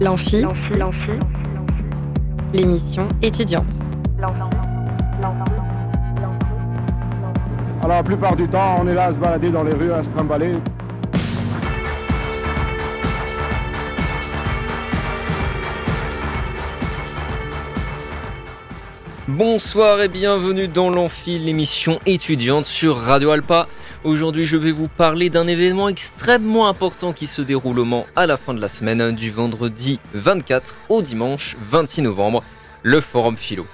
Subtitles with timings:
[0.00, 0.44] L'amphi,
[2.52, 3.74] l'émission étudiante.
[7.82, 10.04] Alors la plupart du temps, on est là à se balader dans les rues, à
[10.04, 10.52] se trimballer.
[19.26, 23.66] Bonsoir et bienvenue dans l'Amphi, l'émission étudiante sur Radio Alpa.
[24.04, 28.26] Aujourd'hui, je vais vous parler d'un événement extrêmement important qui se déroule au Mans à
[28.28, 32.44] la fin de la semaine, du vendredi 24 au dimanche 26 novembre,
[32.84, 33.66] le Forum Philo.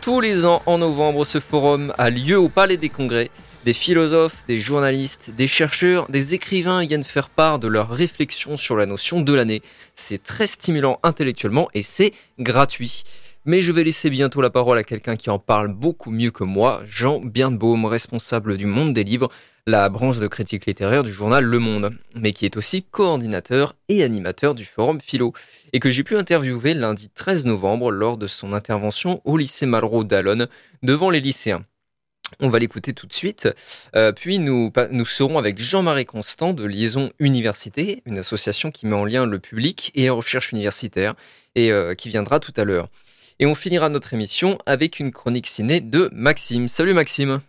[0.00, 3.28] Tous les ans en novembre, ce forum a lieu au Palais des Congrès.
[3.66, 8.76] Des philosophes, des journalistes, des chercheurs, des écrivains viennent faire part de leurs réflexions sur
[8.76, 9.60] la notion de l'année.
[9.94, 13.04] C'est très stimulant intellectuellement et c'est gratuit.
[13.44, 16.44] Mais je vais laisser bientôt la parole à quelqu'un qui en parle beaucoup mieux que
[16.44, 19.28] moi, Jean Birnbaum, responsable du Monde des Livres,
[19.68, 24.04] la branche de critique littéraire du journal Le Monde, mais qui est aussi coordinateur et
[24.04, 25.32] animateur du Forum Philo,
[25.72, 30.04] et que j'ai pu interviewer lundi 13 novembre lors de son intervention au lycée Malraux
[30.04, 30.46] d'Alonne
[30.84, 31.64] devant les lycéens.
[32.38, 33.48] On va l'écouter tout de suite.
[33.96, 38.94] Euh, puis nous, nous serons avec Jean-Marie Constant de Liaison Université, une association qui met
[38.94, 41.14] en lien le public et la recherche universitaire,
[41.56, 42.88] et euh, qui viendra tout à l'heure.
[43.40, 46.68] Et on finira notre émission avec une chronique ciné de Maxime.
[46.68, 47.40] Salut Maxime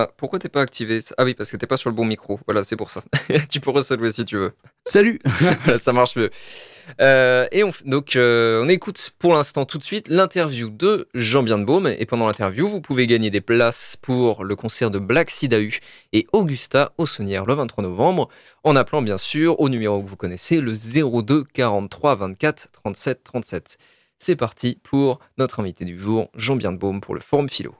[0.00, 1.00] ah, Pourquoi t'es pas activé?
[1.18, 2.40] Ah oui, parce que t'es pas sur le bon micro.
[2.46, 3.02] Voilà, c'est pour ça.
[3.50, 4.52] tu pourrais saluer si tu veux.
[4.84, 5.20] Salut
[5.78, 6.30] Ça marche mieux.
[7.00, 11.42] Euh, et on, donc, euh, on écoute pour l'instant tout de suite l'interview de Jean
[11.42, 11.86] Birnbaum.
[11.86, 15.78] Et pendant l'interview, vous pouvez gagner des places pour le concert de Black Sidahu
[16.12, 18.28] et Augusta au Saunière le 23 novembre,
[18.64, 23.78] en appelant bien sûr au numéro que vous connaissez, le 02 43 24 37 37.
[24.18, 27.74] C'est parti pour notre invité du jour, Jean Birnbaum pour le Forum Philo.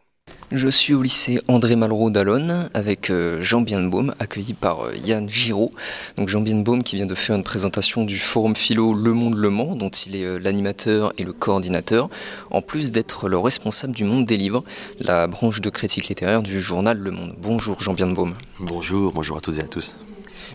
[0.52, 5.28] Je suis au lycée André Malraux d'Alonne avec euh, Jean Birnbaum, accueilli par euh, Yann
[5.28, 5.70] Giraud.
[6.16, 9.48] Donc Jean Birnbaum qui vient de faire une présentation du Forum Philo Le Monde Le
[9.48, 12.10] Mans, dont il est euh, l'animateur et le coordinateur,
[12.50, 14.64] en plus d'être le responsable du Monde des Livres,
[14.98, 17.36] la branche de critique littéraire du journal Le Monde.
[17.38, 18.34] Bonjour Jean Birnbaum.
[18.58, 19.94] Bonjour, bonjour à toutes et à tous.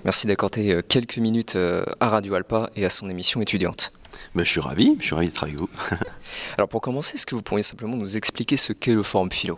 [0.04, 1.58] Merci d'accorder quelques minutes
[2.02, 3.94] à Radio Alpa et à son émission étudiante.
[4.36, 5.70] Ben, je suis ravi, je suis ravi d'être avec vous.
[6.58, 9.58] Alors pour commencer, est-ce que vous pourriez simplement nous expliquer ce qu'est le Forum Philo?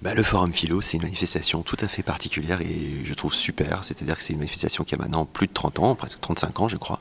[0.00, 3.82] bah, le Forum Philo, c'est une manifestation tout à fait particulière et je trouve super.
[3.82, 6.68] C'est-à-dire que c'est une manifestation qui a maintenant plus de 30 ans, presque 35 ans,
[6.68, 7.00] je crois,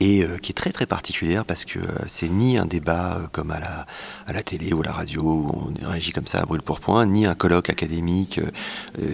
[0.00, 3.26] et euh, qui est très très particulière parce que euh, c'est ni un débat euh,
[3.32, 3.86] comme à la,
[4.26, 6.80] à la télé ou à la radio où on réagit comme ça à brûle pour
[6.80, 8.40] point, ni un colloque académique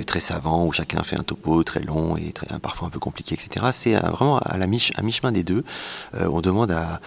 [0.07, 3.67] très savant où chacun fait un topo très long et parfois un peu compliqué, etc.
[3.73, 5.63] C'est vraiment à, mi- à mi-chemin des deux.
[6.15, 7.01] on demande à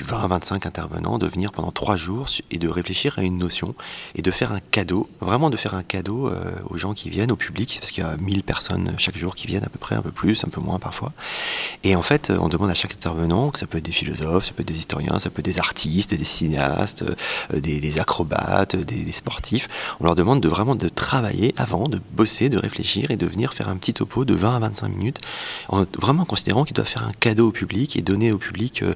[0.00, 3.74] 20 à 25 intervenants de venir pendant trois jours et de réfléchir à une notion
[4.14, 6.30] et de faire un cadeau, vraiment de faire un cadeau
[6.70, 9.46] aux gens qui viennent, au public, parce qu'il y a 1000 personnes chaque jour qui
[9.46, 11.12] viennent à peu près, un peu plus, un peu moins parfois.
[11.84, 14.52] Et en fait, on demande à chaque intervenant, que ça peut être des philosophes, ça
[14.52, 17.04] peut être des historiens, ça peut être des artistes, des cinéastes,
[17.54, 19.68] euh, des, acrobates, des, sportifs,
[20.00, 23.54] on leur demande de vraiment de travailler avant, de bosser, de réfléchir et de venir
[23.54, 25.20] faire un petit topo de 20 à 25 minutes,
[25.68, 28.94] en vraiment considérant qu'ils doivent faire un cadeau au public et donner au public euh,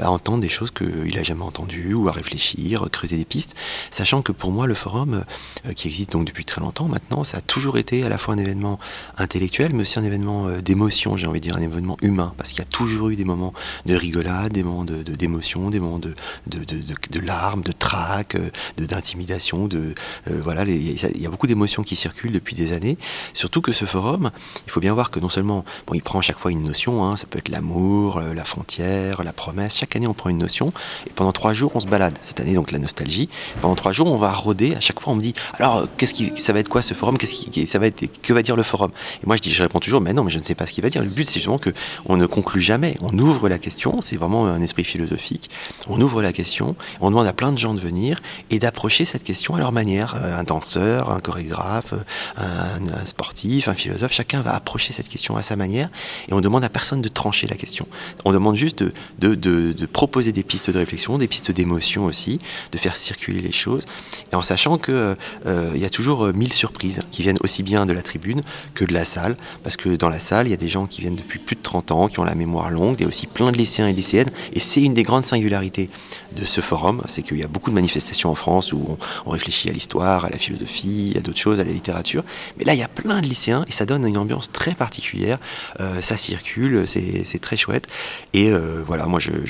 [0.00, 3.54] à entendre des choses qu'il n'a jamais entendues ou à réfléchir, creuser des pistes,
[3.90, 5.22] sachant que pour moi le forum,
[5.66, 8.34] euh, qui existe donc depuis très longtemps maintenant, ça a toujours été à la fois
[8.34, 8.78] un événement
[9.16, 12.58] intellectuel, mais aussi un événement d'émotion, j'ai envie de dire, un événement humain, parce qu'il
[12.58, 13.52] y a toujours eu des moments
[13.86, 16.14] de rigolade, des moments d'émotion, de, d'émotion, des moments de,
[16.46, 18.36] de, de, de larmes, de trac,
[18.76, 19.94] de d'intimidation, de
[20.28, 22.98] euh, voilà, il y a beaucoup d'émotions qui circulent depuis des années.
[23.32, 24.30] Surtout que ce forum,
[24.66, 27.04] il faut bien voir que non seulement, bon, il prend à chaque fois une notion,
[27.04, 29.76] hein, ça peut être l'amour, euh, la frontière, la promesse.
[29.76, 30.72] Chaque année, on prend une notion
[31.06, 32.18] et pendant trois jours, on se balade.
[32.22, 33.28] Cette année, donc la nostalgie.
[33.60, 34.74] Pendant trois jours, on va rôder.
[34.74, 37.18] À chaque fois, on me dit, alors, qu'est-ce qui, ça va être quoi ce forum?
[37.18, 38.90] Qu'est-ce qui, ça va être, que va dire le forum?
[39.22, 40.72] Et moi, je dis, je réponds toujours, mais non, mais je ne sais pas ce
[40.72, 41.02] qu'il va dire.
[41.02, 41.70] Le but, c'est justement que
[42.06, 42.96] on ne conclut jamais.
[43.02, 44.00] On ouvre la question.
[44.00, 45.50] C'est vraiment un esprit philosophique.
[45.88, 46.76] On ouvre la question.
[47.00, 48.20] On demande à plein de gens de venir
[48.50, 50.14] et d'approcher cette question à leur manière.
[50.14, 51.94] Un danseur, un chorégraphe,
[52.36, 55.90] un, un, sportif, un philosophe, chacun va approcher cette question à sa manière
[56.28, 57.86] et on demande à personne de trancher la question.
[58.24, 62.38] On demande juste de, de, de, proposer des pistes de réflexion, des pistes d'émotion aussi,
[62.72, 63.84] de faire circuler les choses
[64.32, 65.14] et en sachant qu'il euh,
[65.76, 68.42] y a toujours mille surprises qui viennent aussi bien de la tribune
[68.74, 71.00] que de la salle parce que dans la salle, il y a des gens qui
[71.00, 73.26] viennent depuis plus de 30 ans, qui ont la mémoire longue, il y a aussi
[73.26, 75.90] plein de lycéens et lycéennes et c'est une des grandes singularités
[76.36, 79.68] de ce forum, c'est qu'il y a beaucoup de manifestations en France où on, réfléchit
[79.68, 82.24] à l'histoire, à la philosophie, à d'autres choses, à la littérature.
[82.58, 85.38] Mais là, il y a plein de lycéens et ça donne une ambiance très particulière.
[85.80, 87.86] Euh, ça circule, c'est très chouette.
[88.34, 89.44] Et euh, voilà, moi, j'aime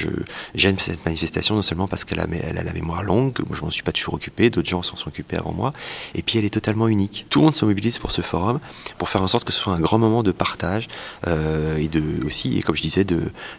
[0.54, 3.82] je, cette manifestation non seulement parce qu'elle a, la mémoire longue, moi, je m'en suis
[3.82, 5.72] pas toujours occupé, d'autres gens s'en sont occupés avant moi,
[6.14, 7.26] et puis elle est totalement unique.
[7.30, 8.60] Tout le monde se mobilise pour ce forum,
[8.98, 10.88] pour faire en sorte que ce soit un grand moment de partage
[11.26, 13.04] euh, et de aussi, comme je disais,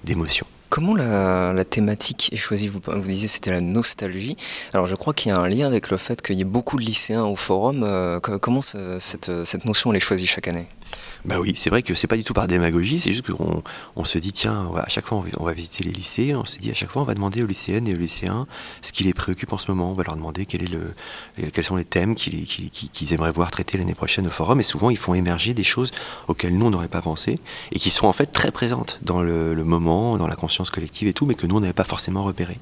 [0.04, 0.46] d'émotion.
[0.72, 2.70] Comment la, thématique est choisie?
[2.70, 4.38] Vous, vous disiez c'était la nostalgie.
[4.72, 6.78] Alors je crois qu'il y a un lien avec le fait qu'il y ait beaucoup
[6.78, 7.86] de lycéens au forum.
[8.42, 10.70] comment cette, cette notion elle est choisie chaque année?
[11.26, 13.64] Bah oui, c'est vrai que c'est pas du tout par démagogie, c'est juste qu'on
[13.96, 16.72] on se dit, tiens, à chaque fois on va, visiter les lycées, on se dit
[16.72, 18.48] à chaque fois on va demander aux lycéennes et aux lycéens
[18.82, 20.94] ce qui les préoccupe en ce moment, on va leur demander quel est le,
[21.52, 24.98] quels sont les thèmes qu'ils aimeraient voir traités l'année prochaine au forum, et souvent ils
[24.98, 25.92] font émerger des choses
[26.28, 27.40] auxquelles nous on n'aurait pas pensé,
[27.72, 31.13] et qui sont en fait très présentes dans le, moment, dans la conscience collective et
[31.13, 32.60] tout, mais que nous on n'avait pas forcément repéré.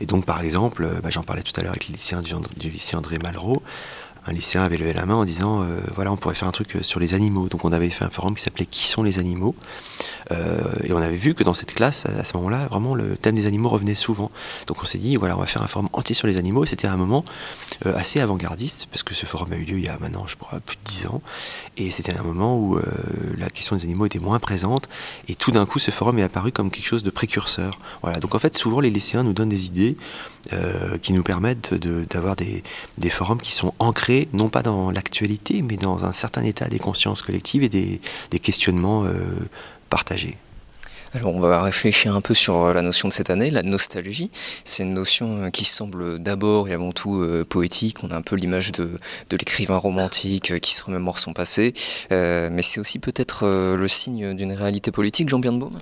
[0.00, 2.70] Et donc par exemple, bah, j'en parlais tout à l'heure avec les lycéens du, du
[2.70, 3.62] lycée André Malraux,
[4.26, 6.76] un lycéen avait levé la main en disant euh, voilà on pourrait faire un truc
[6.76, 9.18] euh, sur les animaux donc on avait fait un forum qui s'appelait qui sont les
[9.18, 9.54] animaux
[10.30, 13.34] euh, et on avait vu que dans cette classe à, ce moment-là vraiment le thème
[13.34, 14.30] des animaux revenait souvent.
[14.66, 16.64] Donc on s'est dit voilà on va faire un forum entier sur les animaux.
[16.64, 17.24] Et c'était un moment
[17.84, 20.60] assez avant-gardiste parce que ce forum a eu lieu il y a maintenant je crois
[20.60, 21.20] plus de dix ans
[21.76, 22.78] et c'était un moment où
[23.36, 24.88] la question des animaux était moins présente.
[25.28, 27.78] Et tout d'un coup ce forum est apparu comme quelque chose de précurseur.
[28.02, 28.20] Voilà.
[28.20, 29.96] Donc en fait souvent les lycéens nous donnent des idées
[30.52, 32.62] euh, qui nous permettent d'avoir des,
[32.98, 36.78] des, forums qui sont ancrés, non pas dans l'actualité, mais dans un certain état des
[36.78, 38.00] consciences collectives et des,
[38.30, 39.48] des questionnements euh,
[39.88, 40.36] partagés.
[41.14, 44.30] Alors on va réfléchir un peu sur euh, la notion de cette année, la nostalgie.
[44.64, 47.98] C'est une notion qui semble d'abord et avant tout poétique.
[48.02, 48.98] On a un peu l'image de,
[49.30, 51.72] de l'écrivain romantique qui se remémore son passé,
[52.10, 55.78] mais c'est aussi peut-être le signe d'une réalité politique, Jean Birnbaum?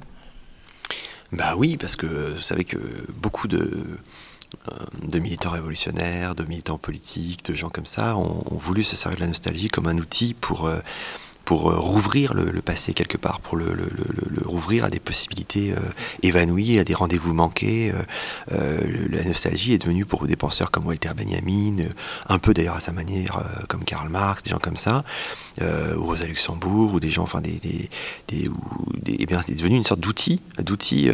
[1.33, 2.79] Bah oui, parce que vous savez que
[3.09, 3.99] beaucoup de
[4.71, 9.17] euh, de militants révolutionnaires, de militants politiques, de gens comme ça, ont, voulu se servir
[9.17, 10.79] de la nostalgie comme un outil pour euh,
[11.45, 13.75] pour euh, rouvrir le, passé quelque part, pour le,
[14.45, 15.81] rouvrir à des possibilités euh,
[16.23, 17.93] évanouies, à des rendez-vous manqués.
[18.53, 18.81] Euh,
[19.11, 21.85] la nostalgie est devenue pour des penseurs comme Walter Benjamin,
[22.29, 25.05] un peu d'ailleurs à sa manière comme Karl Marx, des gens comme ça,
[25.61, 27.89] ou Rosa Luxembourg, ou des gens, enfin des, des,
[28.29, 28.51] des,
[29.07, 31.11] eh bien, c'est devenu une sorte d'outil, d'outil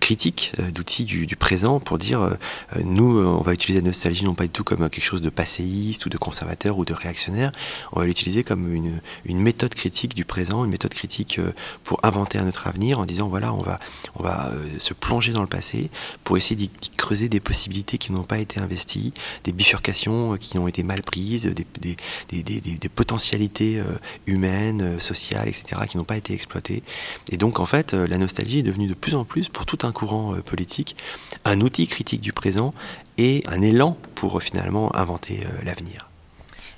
[0.00, 2.36] critique, d'outil du, du, présent pour dire
[2.84, 6.06] nous, on va utiliser la nostalgie non pas du tout comme quelque chose de passéiste
[6.06, 7.52] ou de conservateur ou de réactionnaire,
[7.92, 8.85] on va l'utiliser comme une
[9.24, 11.52] une, méthode critique du présent, une méthode critique euh,
[11.84, 13.78] pour inventer un autre avenir en disant voilà, on va,
[14.14, 15.90] on va euh, se plonger dans le passé
[16.24, 19.12] pour essayer d'y creuser des possibilités qui n'ont pas été investies,
[19.44, 23.82] des bifurcations euh, qui ont été mal prises, des, des, potentialités
[24.26, 26.82] humaines, sociales, etc., qui n'ont pas été exploitées.
[27.30, 29.92] Et donc, en fait, la nostalgie est devenue de plus en plus, pour tout un
[29.92, 30.96] courant politique,
[31.44, 32.72] un outil critique du présent
[33.18, 36.05] et un élan pour finalement inventer l'avenir.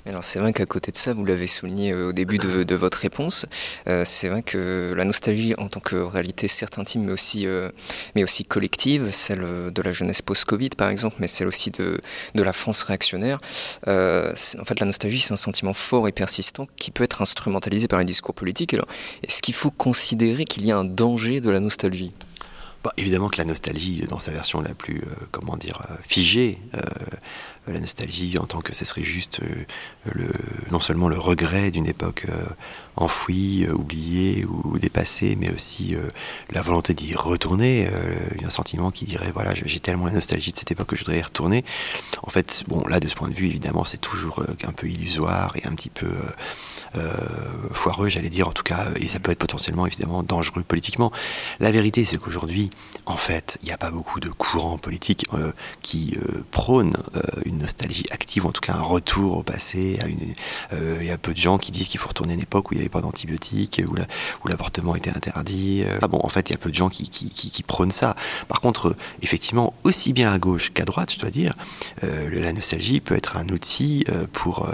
[0.05, 2.99] Alors c'est vrai qu'à côté de ça, vous l'avez souligné euh, au début de, votre
[2.99, 3.45] réponse,
[3.87, 7.69] euh, c'est vrai que la nostalgie en tant que réalité certes intime mais aussi, euh,
[8.15, 9.41] mais aussi collective, celle
[9.71, 11.99] de la jeunesse post-Covid par exemple, mais celle aussi de,
[12.33, 13.41] de la France réactionnaire,
[13.85, 17.99] en fait la nostalgie c'est un sentiment fort et persistant qui peut être instrumentalisé par
[17.99, 18.75] les discours politiques.
[19.23, 22.13] Est-ce qu'il faut considérer qu'il y a un danger de la nostalgie?
[22.83, 26.59] Bah, évidemment que la nostalgie, dans sa version la plus, comment dire, figée,
[27.71, 29.65] la nostalgie en tant que ce serait juste euh,
[30.13, 30.31] le,
[30.71, 32.45] non seulement le regret d'une époque euh,
[32.95, 35.95] enfouie, euh, oubliée ou dépassée, mais aussi
[36.51, 37.89] la volonté d'y retourner,
[38.43, 41.19] un sentiment qui dirait voilà j'ai tellement la nostalgie de cette époque que je voudrais
[41.19, 41.63] y retourner.
[42.23, 45.55] En fait, bon là de ce point de vue évidemment c'est toujours un peu illusoire
[45.55, 46.09] et un petit peu
[47.73, 51.11] foireux, j'allais dire en tout cas, et ça peut être potentiellement évidemment dangereux politiquement.
[51.59, 52.69] La vérité c'est qu'aujourd'hui,
[53.05, 55.25] en fait, il n'y a pas beaucoup de courants politiques
[55.81, 56.17] qui
[56.51, 56.97] prônent
[57.45, 59.99] une nostalgie active, en tout cas un retour au passé.
[60.73, 62.71] Euh, il y a peu de gens qui disent qu'il faut retourner à une époque
[62.71, 63.81] où il n'y avait pas d'antibiotiques,
[64.41, 65.83] où l'avortement était interdit.
[66.01, 68.15] ah bon, en fait, il y a peu de gens qui, prônent ça.
[68.47, 71.53] Par contre, effectivement, aussi bien à gauche qu'à droite, je dois dire,
[72.01, 74.67] la nostalgie peut être un outil pour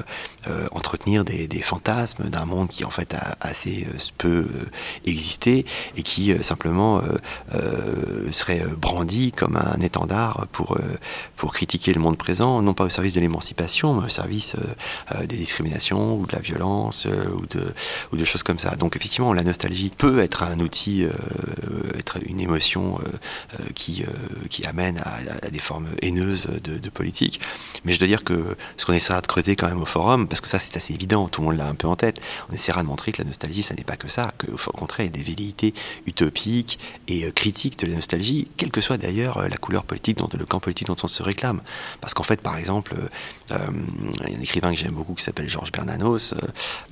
[0.72, 3.88] entretenir des, fantasmes d'un monde qui, en fait, a assez
[4.18, 4.48] peu
[5.06, 5.66] existé
[5.98, 7.02] et qui simplement
[8.32, 10.78] serait brandi comme un étendard pour,
[11.36, 15.16] pour critiquer le monde présent, non pas au service de l'émancipation, mais au service euh,
[15.16, 17.30] euh, des discriminations ou de la violence euh,
[18.12, 18.76] ou, de, choses comme ça.
[18.76, 21.06] Donc effectivement, la nostalgie peut être un outil,
[21.96, 22.98] être une émotion
[23.76, 24.04] qui,
[24.50, 27.40] qui amène à, des formes haineuses de, politique.
[27.84, 30.42] Mais je dois dire que ce qu'on essaiera de creuser quand même au forum, parce
[30.42, 32.20] que ça c'est assez évident, tout le monde l'a un peu en tête,
[32.50, 35.16] on essaiera de montrer que la nostalgie, ça n'est pas que ça, qu'au contraire, il
[35.16, 35.76] y a des velléités
[36.08, 40.46] utopiques et critiques de la nostalgie, quelle que soit d'ailleurs la couleur politique, dont, le
[40.46, 41.62] camp politique dont on se réclame.
[42.02, 42.96] Parce qu'en fait, par par exemple,
[43.50, 46.34] il y a un écrivain que j'aime beaucoup qui s'appelle Georges Bernanos.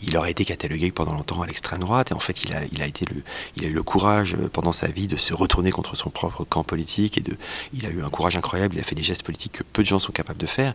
[0.02, 2.82] il aurait été catalogué pendant longtemps à l'extrême droite et en fait il a, il
[2.82, 3.24] a, été le,
[3.56, 6.66] il a eu le courage pendant sa vie de se retourner contre son propre camp
[6.66, 7.38] politique et de,
[7.74, 8.76] il a eu un courage incroyable.
[8.76, 10.74] Il a fait des gestes politiques que peu de gens sont capables de faire.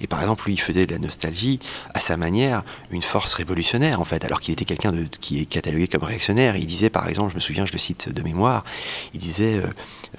[0.00, 1.58] Et par exemple, lui, il faisait de la nostalgie
[1.94, 5.88] à sa manière une force révolutionnaire en fait, alors qu'il était quelqu'un qui est catalogué
[5.88, 6.54] comme réactionnaire.
[6.54, 8.62] Il disait par exemple, je me souviens, je le cite de mémoire,
[9.14, 9.60] il disait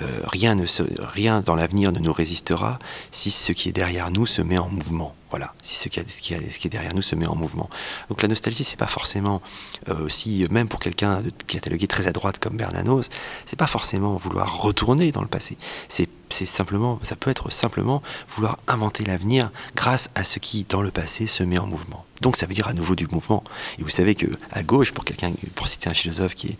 [0.01, 0.65] euh, rien, ne
[0.99, 2.79] rien dans l'avenir ne nous résistera
[3.11, 5.15] si ce qui est derrière nous se met en mouvement.
[5.29, 7.69] Voilà, si ce qui, est derrière nous se met en mouvement.
[8.09, 9.43] Donc la nostalgie, c'est pas forcément
[9.87, 13.09] euh, aussi, même pour quelqu'un catalogué très à droite comme Bernanos,
[13.45, 15.57] c'est pas forcément vouloir retourner dans le passé.
[15.87, 16.09] C'est
[16.45, 21.27] simplement, ça peut être simplement vouloir inventer l'avenir grâce à ce qui, dans le passé,
[21.27, 22.05] se met en mouvement.
[22.21, 23.43] Donc ça veut dire à nouveau du mouvement.
[23.77, 26.57] Et vous savez que à gauche, pour quelqu'un, pour citer un philosophe qui est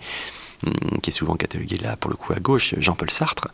[0.67, 3.47] hum, qui est souvent catalogué là pour le coup à gauche, Jean-Paul Sartre.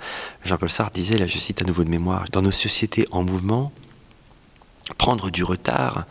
[0.44, 3.72] Jean-Paul Sartre disait, là je cite à nouveau de mémoire, dans nos sociétés en mouvement,
[4.98, 6.06] prendre du retard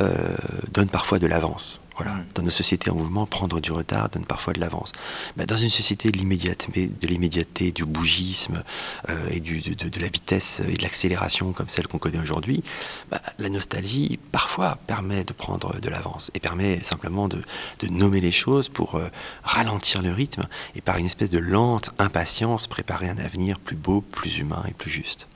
[0.00, 0.34] euh,
[0.72, 1.80] donne parfois de l'avance.
[1.96, 2.14] Voilà.
[2.14, 2.24] Mm.
[2.34, 4.90] Dans nos sociétés en mouvement, prendre du retard donne parfois de l'avance.
[5.36, 8.64] Mais dans une société de l'immédiateté, du bougisme
[9.08, 12.64] euh, et du, de, la vitesse et de l'accélération comme celle qu'on connaît aujourd'hui,
[13.08, 17.44] bah, la nostalgie parfois permet de prendre de l'avance et permet simplement de,
[17.88, 19.06] nommer les choses pour euh,
[19.44, 24.00] ralentir le rythme et par une espèce de lente impatience préparer un avenir plus beau,
[24.00, 25.28] plus humain et plus juste.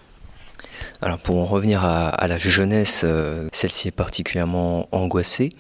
[1.01, 5.51] Alors pour en revenir à, la jeunesse, euh, celle-ci est particulièrement angoissée.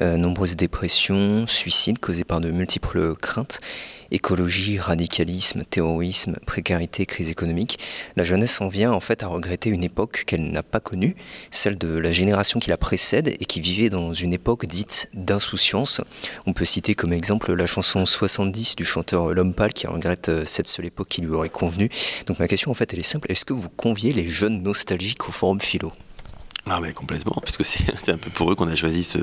[0.00, 3.60] Euh, nombreuses dépressions, suicides causés par de multiples craintes
[4.10, 7.78] écologie, radicalisme, terrorisme, précarité, crise économique,
[8.16, 11.16] la jeunesse en vient en fait à regretter une époque qu'elle n'a pas connue,
[11.50, 16.00] celle de la génération qui la précède et qui vivait dans une époque dite d'insouciance.
[16.46, 20.44] On peut citer comme exemple la chanson 70 du chanteur L'Homme Pâle qui regrette euh,
[20.46, 21.90] cette seule époque qui lui aurait convenu.
[22.26, 25.28] Donc ma question en fait elle est simple, est-ce que vous conviez les jeunes nostalgiques
[25.28, 25.92] au forum philo?
[26.68, 29.18] Ah mais complètement, puisque c'est un peu pour eux qu'on a choisi ce,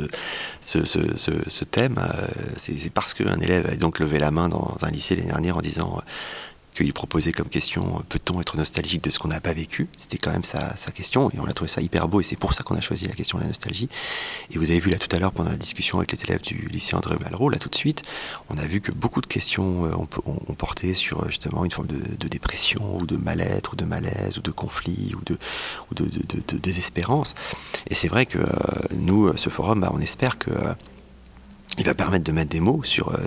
[0.61, 1.95] ce thème.
[1.97, 5.57] Euh, c'est parce qu'un élève a donc levé la main dans un lycée l'année dernière
[5.57, 6.01] en disant
[6.73, 9.87] qu'il proposait comme question euh, peut-on être nostalgique de ce qu'on n'a pas vécu?
[9.97, 12.53] C'était quand même sa, question et on a trouvé ça hyper beau et c'est pour
[12.53, 13.89] ça qu'on a choisi la question de la nostalgie.
[14.51, 16.67] Et vous avez vu là tout à l'heure pendant la discussion avec les élèves du
[16.67, 18.03] lycée André Malraux, là tout de suite,
[18.49, 21.87] on a vu que beaucoup de questions euh, ont, porté sur euh, justement une forme
[21.87, 25.37] de, dépression ou de mal-être ou de malaise ou de conflit ou de,
[25.91, 27.35] ou de, désespérance.
[27.89, 28.39] Et c'est vrai que
[28.95, 30.51] nous, ce forum, bah, on espère que
[31.77, 33.17] il va permettre de mettre des mots sur euh,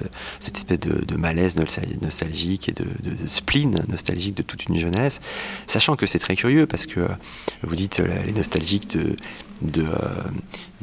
[0.40, 2.86] cette espèce de, malaise nostalgique et de,
[3.26, 5.20] spleen nostalgique de toute une jeunesse,
[5.66, 7.08] sachant que c'est très curieux parce que
[7.62, 9.16] vous dites euh, les nostalgiques de,
[9.78, 10.22] euh,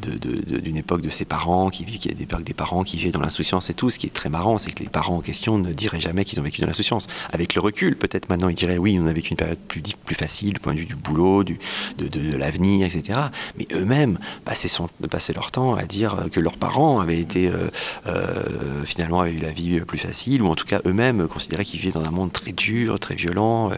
[0.06, 3.70] d'une époque de ses parents, qui vit, qui des, des parents qui vivaient dans l'insouciance
[3.70, 3.90] et tout.
[3.90, 6.40] Ce qui est très marrant, c'est que les parents en question ne diraient jamais qu'ils
[6.40, 7.06] ont vécu dans l'insouciance.
[7.32, 10.14] Avec le recul, peut-être maintenant ils diraient oui, on a vécu une période plus, plus
[10.14, 11.58] facile du point de vue du boulot, du,
[11.98, 13.18] de, l'avenir, etc.
[13.58, 14.68] Mais eux-mêmes passaient,
[15.10, 17.68] passaient leur temps à dire que leurs parents avaient été euh,
[18.06, 21.80] euh, finalement avaient eu la vie plus facile, ou en tout cas eux-mêmes considéraient qu'ils
[21.80, 23.70] vivaient dans un monde très dur, très violent,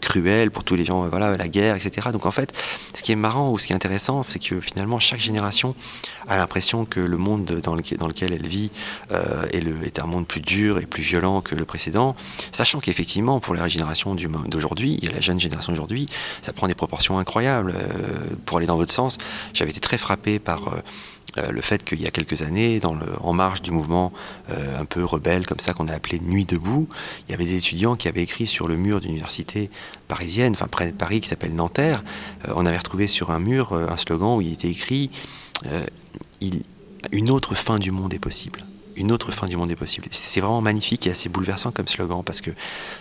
[0.00, 2.08] cruel pour tous les gens, voilà, la guerre, etc.
[2.12, 2.52] Donc en fait,
[2.94, 5.71] ce qui est marrant ou ce qui est intéressant, c'est que finalement chaque génération
[6.26, 8.70] a l'impression que le monde dans, lequel, elle vit
[9.10, 12.14] euh, est, un monde plus dur et plus violent que le précédent,
[12.52, 16.06] sachant qu'effectivement pour la génération d'aujourd'hui, la jeune génération d'aujourd'hui,
[16.42, 17.74] ça prend des proportions incroyables.
[17.76, 19.18] Euh, pour aller dans votre sens,
[19.52, 22.78] j'avais été très frappé par euh, le fait qu'il y a quelques années,
[23.20, 24.12] en marge du mouvement
[24.50, 26.88] un peu rebelle comme ça qu'on a appelé Nuit debout,
[27.26, 29.70] il y avait des étudiants qui avaient écrit sur le mur d'une université
[30.08, 32.04] parisienne, enfin près de Paris, qui s'appelle Nanterre.
[32.54, 35.10] On avait retrouvé sur un mur un slogan où il était écrit
[36.40, 36.62] il,
[37.10, 38.64] Une autre fin du monde est possible
[38.96, 40.08] une autre fin du monde est possible.
[40.10, 42.50] C'est vraiment magnifique et assez bouleversant comme slogan parce que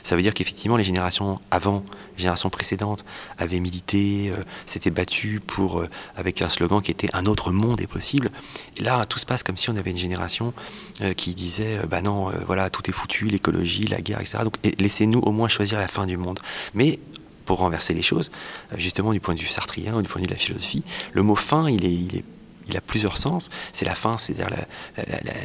[0.03, 1.83] ça veut dire qu'effectivement les générations avant,
[2.15, 3.03] les générations précédentes
[3.37, 7.81] avaient milité, euh, s'étaient battues pour, euh, avec un slogan qui était un autre monde
[7.81, 8.31] est possible.
[8.77, 10.53] Et là, tout se passe comme si on avait une génération
[11.01, 14.39] euh, qui disait bah non, voilà, tout est foutu, l'écologie, la guerre, etc.
[14.43, 16.39] Donc laissez-nous au moins choisir la fin du monde.
[16.73, 16.99] Mais
[17.45, 18.31] pour renverser les choses,
[18.77, 21.35] justement du point de vue sartrien du point de vue de la philosophie, le mot
[21.35, 22.23] fin, il est
[22.67, 23.49] il a plusieurs sens.
[23.73, 24.49] C'est la fin, c'est-à-dire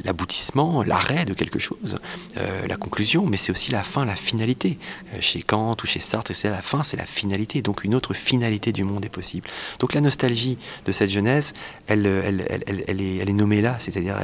[0.05, 1.99] l'aboutissement, l'arrêt de quelque chose,
[2.37, 4.79] euh, la conclusion, mais c'est aussi la fin, la finalité.
[5.15, 7.63] Euh, chez Kant ou chez Sartre, c'est la fin, c'est la finalité.
[7.63, 9.49] Donc une autre finalité du monde est possible.
[9.79, 11.53] Donc la nostalgie de cette jeunesse,
[11.87, 14.17] elle, elle est, nommée là, c'est-à-dire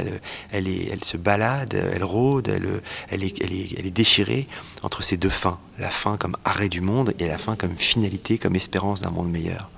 [0.50, 4.48] elle, se balade, elle rôde, elle, est, est déchirée
[4.82, 5.58] entre ces deux fins.
[5.78, 9.30] La fin comme arrêt du monde et la fin comme finalité, comme espérance d'un monde
[9.30, 9.70] meilleur.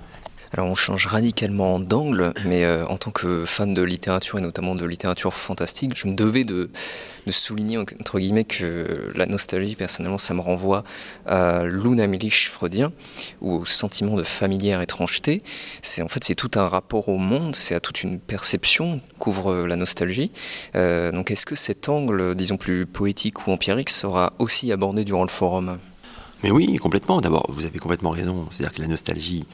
[0.57, 4.73] Alors on change radicalement d'angle, mais euh, en tant que fan de littérature et notamment
[4.73, 6.69] de littérature fantastique, je me devais de,
[7.29, 10.83] souligner entre guillemets que la nostalgie, personnellement, ça me renvoie
[11.25, 12.93] à l'unamilich freudien
[13.41, 15.41] ou au sentiment de familière étrangeté.
[15.81, 19.67] C'est en fait c'est tout un rapport au monde, c'est à toute une perception qu'ouvre
[19.67, 20.31] la nostalgie.
[20.75, 25.23] Euh, donc est-ce que cet angle, disons plus poétique ou empirique, sera aussi abordé durant
[25.23, 25.79] le forum?
[26.45, 27.21] Mais oui, complètement.
[27.21, 28.45] D'abord, vous avez complètement raison.
[28.51, 29.47] C'est-à-dire que la nostalgie,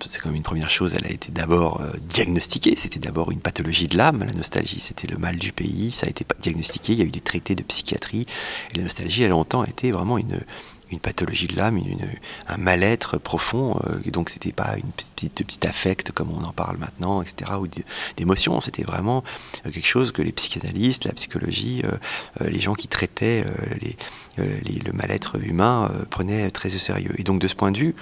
[0.00, 2.74] c'est comme une première chose, elle a été d'abord euh, diagnostiquée.
[2.74, 4.80] C'était d'abord une pathologie de l'âme, la nostalgie.
[4.80, 5.90] C'était le mal du pays.
[5.90, 6.94] Ça a été diagnostiqué.
[6.94, 8.24] Il y a eu des traités de psychiatrie.
[8.74, 10.40] La nostalgie, elle a longtemps été vraiment une,
[10.92, 11.80] une pathologie de l'âme,
[12.46, 13.78] un mal-être profond.
[13.86, 17.52] Euh, et donc c'était pas une petite, petite affect comme on en parle maintenant, etc.
[17.60, 17.66] ou
[18.16, 18.60] d'émotion.
[18.60, 19.24] C'était vraiment
[19.66, 23.44] euh, quelque chose que les psychanalystes, la psychologie, euh, les gens qui traitaient
[23.80, 23.96] les,
[24.38, 27.12] le mal-être humain prenaient très au sérieux.
[27.18, 27.94] Et donc de ce point de vue,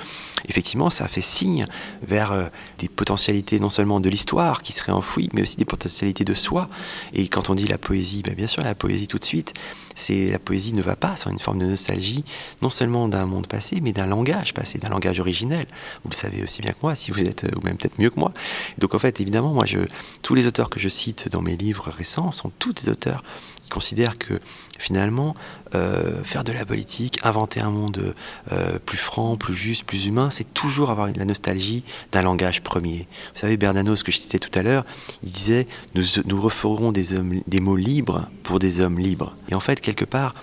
[0.49, 1.67] effectivement, ça fait signe
[2.03, 6.35] vers des potentialités non seulement de l'histoire qui seraient enfouies, mais aussi des potentialités de
[6.35, 6.69] soi.
[7.13, 9.55] Et quand on dit la poésie, ben bien sûr la poésie tout de suite,
[9.95, 12.25] c'est la poésie ne va pas sans une forme de nostalgie,
[12.63, 15.67] non seulement d'un monde passé, mais d'un langage passé, d'un langage originel.
[16.05, 18.19] Vous le savez aussi bien que moi, si vous êtes, ou même peut-être mieux que
[18.19, 18.33] moi.
[18.79, 19.79] Donc en fait, évidemment, moi, je,
[20.23, 23.23] tous les auteurs que je cite dans mes livres récents sont tous des auteurs
[23.69, 24.41] considère que
[24.79, 25.35] finalement,
[25.75, 28.15] euh, faire de la politique, inventer un monde
[28.53, 33.07] euh, plus franc, plus juste, plus humain, c'est toujours avoir la nostalgie d'un langage premier.
[33.35, 34.85] Vous savez, Bernanos, que je citais tout à l'heure,
[35.23, 39.37] il disait nous, nous referons des mots libres pour des hommes libres.
[39.49, 40.35] Et en fait, quelque part,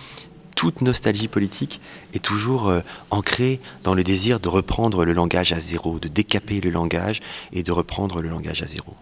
[0.58, 1.80] toute nostalgie politique
[2.16, 2.82] est toujours euh,
[3.12, 7.22] ancrée dans le désir de reprendre le langage à zéro, de décaper le langage
[7.54, 8.96] et de reprendre le langage à zéro.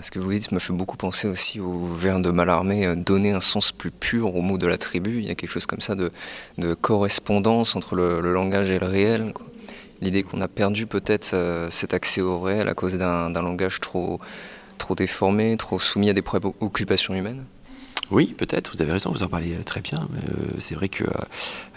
[0.00, 3.32] Ce que vous dites me fait beaucoup penser aussi au vers de Malarmé, euh, donner
[3.32, 5.18] un sens plus pur au mot de la tribu.
[5.18, 6.10] Il y a quelque chose comme ça de,
[6.80, 9.34] correspondance entre le, langage et le réel.
[10.00, 14.18] L'idée qu'on a perdu peut-être euh, cet accès au réel à cause d'un langage trop,
[14.78, 17.44] trop déformé, trop soumis à des préoccupations humaines.
[18.12, 20.06] Oui, peut-être, vous avez raison, vous en parlez euh, très bien.
[20.16, 21.04] Euh, c'est vrai que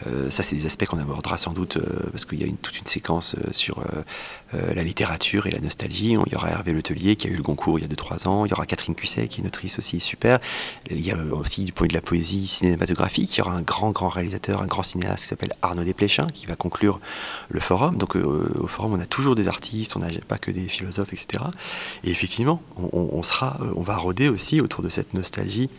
[0.05, 1.77] euh, ça, c'est des aspects qu'on abordera sans doute,
[2.11, 3.83] parce qu'il y a une, toute une séquence sur
[4.53, 6.17] la littérature et la nostalgie.
[6.25, 8.45] Il y aura Hervé Letelier qui a eu le concours il y a 2-3 ans.
[8.45, 10.39] Il y aura Catherine Cusset qui est une autrice aussi super.
[10.89, 13.35] Il y a aussi du point de la poésie cinématographique.
[13.35, 16.45] Il y aura un grand, grand réalisateur, un grand cinéaste qui s'appelle Arnaud Desplechin qui
[16.45, 16.99] va conclure
[17.49, 17.97] le forum.
[17.97, 21.43] Donc au forum, on a toujours des artistes, on n'a pas que des philosophes, etc.
[22.03, 25.69] Et effectivement, on, sera, on va rôder aussi autour de cette nostalgie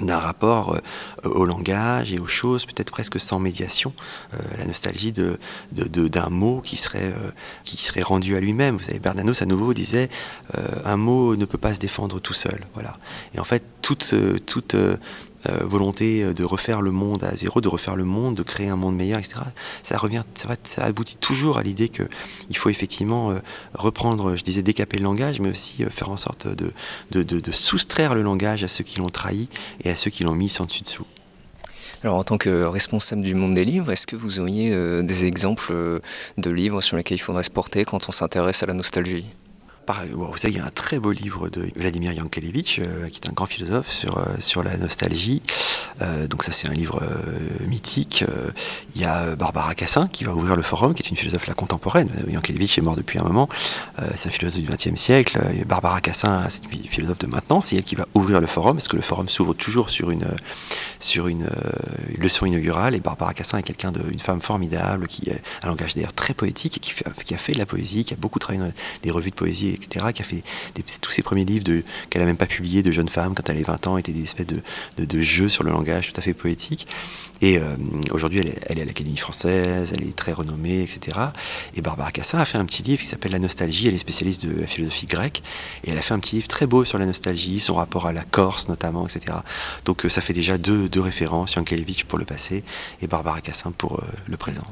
[0.00, 3.92] d'un rapport euh, au langage et aux choses, peut-être presque sans médiation,
[4.32, 5.38] euh, la nostalgie de,
[5.72, 7.30] d'un mot qui serait, euh,
[7.64, 8.76] qui serait rendu à lui-même.
[8.76, 10.08] Vous savez, Bernanos à nouveau disait
[10.84, 12.66] un mot ne peut pas se défendre tout seul.
[12.74, 12.98] Voilà.
[13.34, 14.14] Et en fait, toute,
[15.48, 18.68] euh, volonté euh, de refaire le monde à zéro, de refaire le monde, de créer
[18.68, 19.40] un monde meilleur, etc.
[19.82, 23.38] Ça revient, ça, ça aboutit toujours à l'idée qu'il faut effectivement euh,
[23.74, 26.72] reprendre, je disais, décaper le langage, mais aussi faire en sorte de,
[27.10, 29.48] de, de, soustraire le langage à ceux qui l'ont trahi
[29.82, 31.06] et à ceux qui l'ont mis sans dessus dessous.
[32.04, 34.70] Alors en tant que responsable du monde des livres, est-ce que vous auriez
[35.02, 36.00] des exemples
[36.36, 39.26] de livres sur lesquels il faudrait se porter quand on s'intéresse à la nostalgie?
[39.88, 43.28] Vous savez, il y a un très beau livre de Vladimir Yankelevitch, euh, qui est
[43.28, 45.42] un grand philosophe sur, euh, sur la nostalgie.
[46.00, 47.02] Euh, donc ça, c'est un livre
[47.66, 48.24] mythique.
[48.94, 51.54] il y a Barbara Cassin qui va ouvrir le forum, qui est une philosophe la
[51.54, 52.10] contemporaine.
[52.28, 53.48] Yankelevitch est mort depuis un moment.
[54.16, 55.38] c'est un philosophe du XXe siècle.
[55.66, 57.60] Barbara Cassin, c'est une philosophe de maintenant.
[57.60, 60.26] C'est elle qui va ouvrir le forum, parce que le forum s'ouvre toujours sur une,
[61.00, 61.48] sur une,
[62.18, 62.94] leçon inaugurale.
[62.94, 66.76] Et Barbara Cassin est quelqu'un d'une femme formidable, qui a un langage d'ailleurs très poétique,
[66.76, 69.36] et qui a fait de la poésie, qui a beaucoup travaillé dans des revues de
[69.36, 70.42] poésie etc., qui a fait
[71.00, 71.64] tous ses premiers livres
[72.10, 74.22] qu'elle n'a même pas publiés de jeune femme quand elle avait 20 ans, étaient des
[74.22, 76.86] espèces de, jeux sur le langage tout à fait poétique.
[77.40, 77.76] Et euh,
[78.12, 81.18] aujourd'hui, elle, est à l'Académie française, elle est très renommée, etc.
[81.74, 83.88] Et Barbara Cassin a fait un petit livre qui s'appelle La nostalgie.
[83.88, 85.42] Elle est spécialiste de la philosophie grecque.
[85.84, 88.12] Et elle a fait un petit livre très beau sur la nostalgie, son rapport à
[88.12, 89.38] la Corse notamment, etc.
[89.84, 92.62] Donc euh, ça fait déjà deux, deux références, Yankelevitch pour le passé
[93.00, 94.66] et Barbara Cassin pour euh, le présent.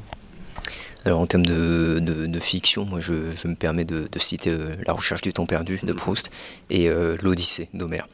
[1.03, 3.13] Alors en termes de, fiction, moi je,
[3.47, 6.31] me permets de, citer euh, La recherche du temps perdu de Proust
[6.69, 8.07] et euh, L'Odyssée d'Homère.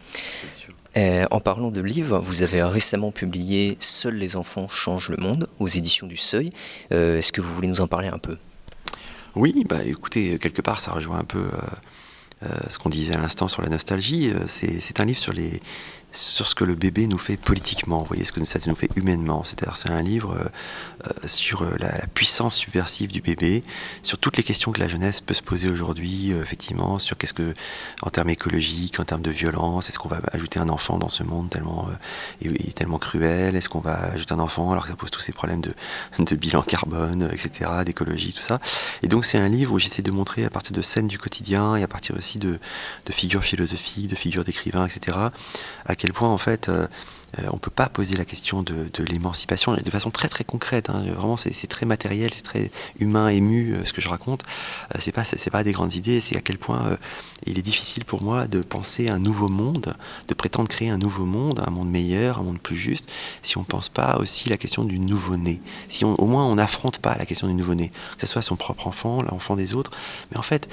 [0.95, 5.49] Euh, en parlant de livres, vous avez récemment publié Seuls les enfants changent le monde
[5.59, 6.49] aux éditions du Seuil.
[6.89, 8.33] Est-ce que vous voulez nous en parler un peu?
[9.35, 11.45] Oui, bah écoutez, quelque part ça rejoint un peu
[12.69, 14.31] ce qu'on disait à l'instant sur la nostalgie.
[14.47, 15.61] C'est un livre sur les,
[16.11, 18.89] sur ce que le bébé nous fait politiquement, vous voyez ce que ça nous fait
[18.95, 19.43] humainement.
[19.43, 20.45] C'est-à-dire c'est un livre euh,
[21.07, 23.63] euh, sur euh, la, puissance subversive du bébé,
[24.01, 27.53] sur toutes les questions que la jeunesse peut se poser aujourd'hui, effectivement, sur qu'est-ce que,
[28.01, 31.23] en termes écologiques, en termes de violence, est-ce qu'on va ajouter un enfant dans ce
[31.23, 31.89] monde tellement,
[32.75, 35.61] tellement cruel, est-ce qu'on va ajouter un enfant alors que ça pose tous ces problèmes
[35.61, 38.59] de, bilan carbone, etc., d'écologie, tout ça.
[39.03, 41.75] Et donc c'est un livre où j'essaie de montrer à partir de scènes du quotidien
[41.75, 42.59] et à partir aussi de,
[43.11, 45.17] figures philosophiques, de figures d'écrivains, etc.,
[45.97, 46.87] quel point en fait euh,
[47.39, 50.89] euh, on ne peut pas poser la question de, l'émancipation de façon très très concrète.
[50.89, 51.03] Hein.
[51.13, 54.43] Vraiment, c'est très matériel, c'est très humain, ému euh, ce que je raconte.
[54.99, 56.21] c'est pas c'est pas des grandes idées.
[56.21, 56.97] C'est à quel point
[57.45, 59.95] il est difficile pour moi de penser un nouveau monde,
[60.29, 63.09] de prétendre créer un nouveau monde, un monde meilleur, un monde plus juste,
[63.43, 65.61] si on ne pense pas aussi la question du nouveau-né.
[65.89, 68.87] Si au moins on n'affronte pas la question du nouveau-né, que ce soit son propre
[68.87, 69.91] enfant, l'enfant des autres.
[70.31, 70.69] Mais en fait,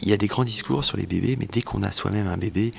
[0.00, 2.36] il y a des grands discours sur les bébés, mais dès qu'on a soi-même un
[2.36, 2.72] bébé,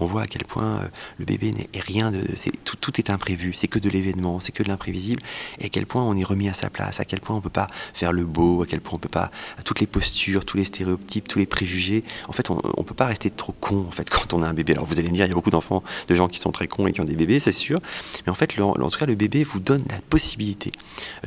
[0.00, 2.20] on voit à quel point euh, le bébé n'est rien de.
[2.64, 5.20] tout, tout, est imprévu, c'est que de l'événement, c'est que de l'imprévisible,
[5.58, 7.42] et à quel point on est remis à sa place, à quel point on ne
[7.42, 9.30] peut pas faire le beau, à quel point on peut pas.
[9.64, 12.04] toutes les postures, tous les stéréotypes, tous les préjugés.
[12.28, 14.54] En fait, on ne peut pas rester trop con en fait, quand on a un
[14.54, 14.72] bébé.
[14.74, 16.68] Alors vous allez me dire, il y a beaucoup d'enfants, de gens qui sont très
[16.68, 17.80] cons et qui ont des bébés, c'est sûr,
[18.24, 20.72] mais en fait, en tout cas, le bébé vous donne la possibilité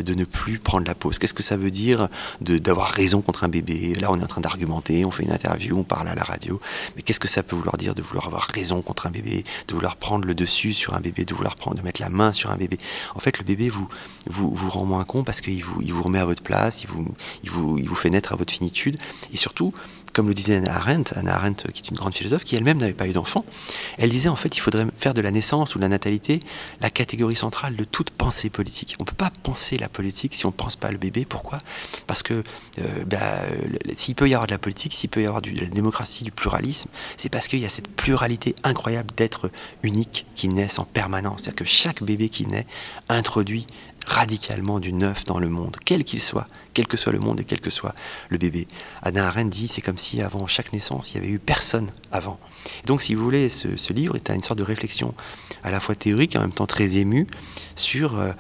[0.01, 1.19] de ne plus prendre la pause.
[1.19, 2.07] Qu'est-ce que ça veut dire
[2.39, 3.95] d'avoir raison contre un bébé?
[3.95, 6.59] Là, on est en train d'argumenter, on fait une interview, on parle à la radio,
[6.95, 9.73] mais qu'est-ce que ça peut vouloir dire de vouloir avoir raison contre un bébé, de
[9.73, 12.51] vouloir prendre le dessus sur un bébé, de vouloir prendre, de mettre la main sur
[12.51, 12.77] un bébé.
[13.15, 13.87] En fait, le bébé vous,
[14.27, 16.89] vous, vous rend moins con parce qu'il vous, il vous remet à votre place, il
[16.89, 17.05] vous,
[17.43, 18.97] il, vous, il vous fait naître à votre finitude.
[19.33, 19.73] Et surtout,
[20.13, 22.93] comme le disait Anna Arendt, Anna Arendt qui est une grande philosophe, qui elle-même n'avait
[22.93, 23.45] pas eu d'enfant,
[23.97, 26.39] elle disait en fait il faudrait faire de la naissance ou de la natalité
[26.81, 28.95] la catégorie centrale de toute pensée politique.
[28.99, 31.25] On ne peut pas penser la politique si on ne pense pas le bébé.
[31.25, 31.59] Pourquoi?
[32.07, 32.43] Parce que
[32.79, 33.41] euh, bah,
[33.95, 36.31] s'il peut y avoir de la politique, s'il peut y avoir de la démocratie, du
[36.31, 39.51] pluralisme, c'est parce qu'il y a cette pluralité incroyable d'êtres
[39.83, 41.41] uniques qui naissent en permanence.
[41.41, 42.67] C'est-à-dire que chaque bébé qui naît
[43.09, 43.67] introduit
[44.05, 47.43] radicalement du neuf dans le monde, quel qu'il soit, quel que soit le monde et
[47.43, 47.93] quel que soit
[48.29, 48.67] le bébé.
[49.01, 52.39] Anna Arendt dit c'est comme si avant chaque naissance, il n'y avait eu personne avant.
[52.85, 55.13] donc, si vous voulez, ce, livre est une sorte de réflexion
[55.63, 57.27] à la fois théorique et en même temps très émue
[57.75, 58.31] sur euh,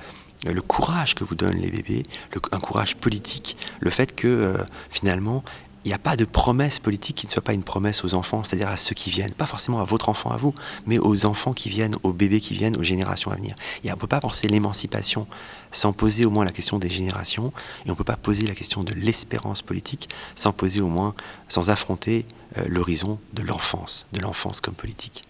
[0.45, 2.03] le courage que vous donnent les bébés,
[2.51, 4.57] un courage politique, le fait que euh,
[4.89, 5.43] finalement,
[5.83, 8.43] il n'y a pas de promesse politique qui ne soit pas une promesse aux enfants,
[8.43, 10.53] c'est-à-dire à ceux qui viennent, pas forcément à votre enfant à vous,
[10.85, 13.55] mais aux enfants qui viennent, aux bébés qui viennent, aux générations à venir.
[13.83, 15.27] Et on ne peut pas penser l'émancipation
[15.71, 17.51] sans poser au moins la question des générations,
[17.85, 21.15] et on ne peut pas poser la question de l'espérance politique sans poser au moins,
[21.49, 22.25] sans affronter
[22.57, 25.23] euh, l'horizon de l'enfance, de l'enfance comme politique.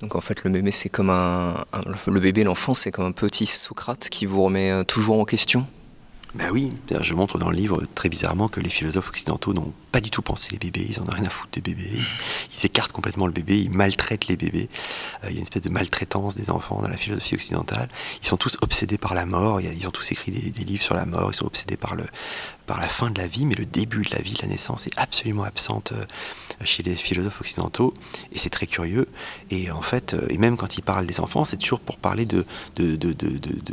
[0.00, 4.26] Donc en fait, le bébé, c'est le bébé, l'enfant, c'est comme un petit Socrate qui
[4.26, 5.66] vous remet euh, toujours en question?
[6.38, 10.00] Ben oui, je montre dans le livre très bizarrement que les philosophes occidentaux n'ont pas
[10.00, 12.92] du tout pensé les bébés, ils en ont rien à foutre des bébés, ils, écartent
[12.92, 14.68] complètement le bébé, ils maltraitent les bébés.
[15.24, 17.88] Euh, il y a une espèce de maltraitance des enfants dans la philosophie occidentale.
[18.22, 21.06] Ils sont tous obsédés par la mort, ils ont tous écrit des, livres sur la
[21.06, 22.04] mort, ils sont obsédés par le,
[22.66, 24.92] par la fin de la vie, mais le début de la vie, la naissance est
[24.98, 26.04] absolument absente euh,
[26.64, 27.94] chez les philosophes occidentaux,
[28.32, 29.08] et c'est très curieux.
[29.50, 32.26] Et en fait, euh, et même quand ils parlent des enfants, c'est toujours pour parler
[32.26, 32.44] de,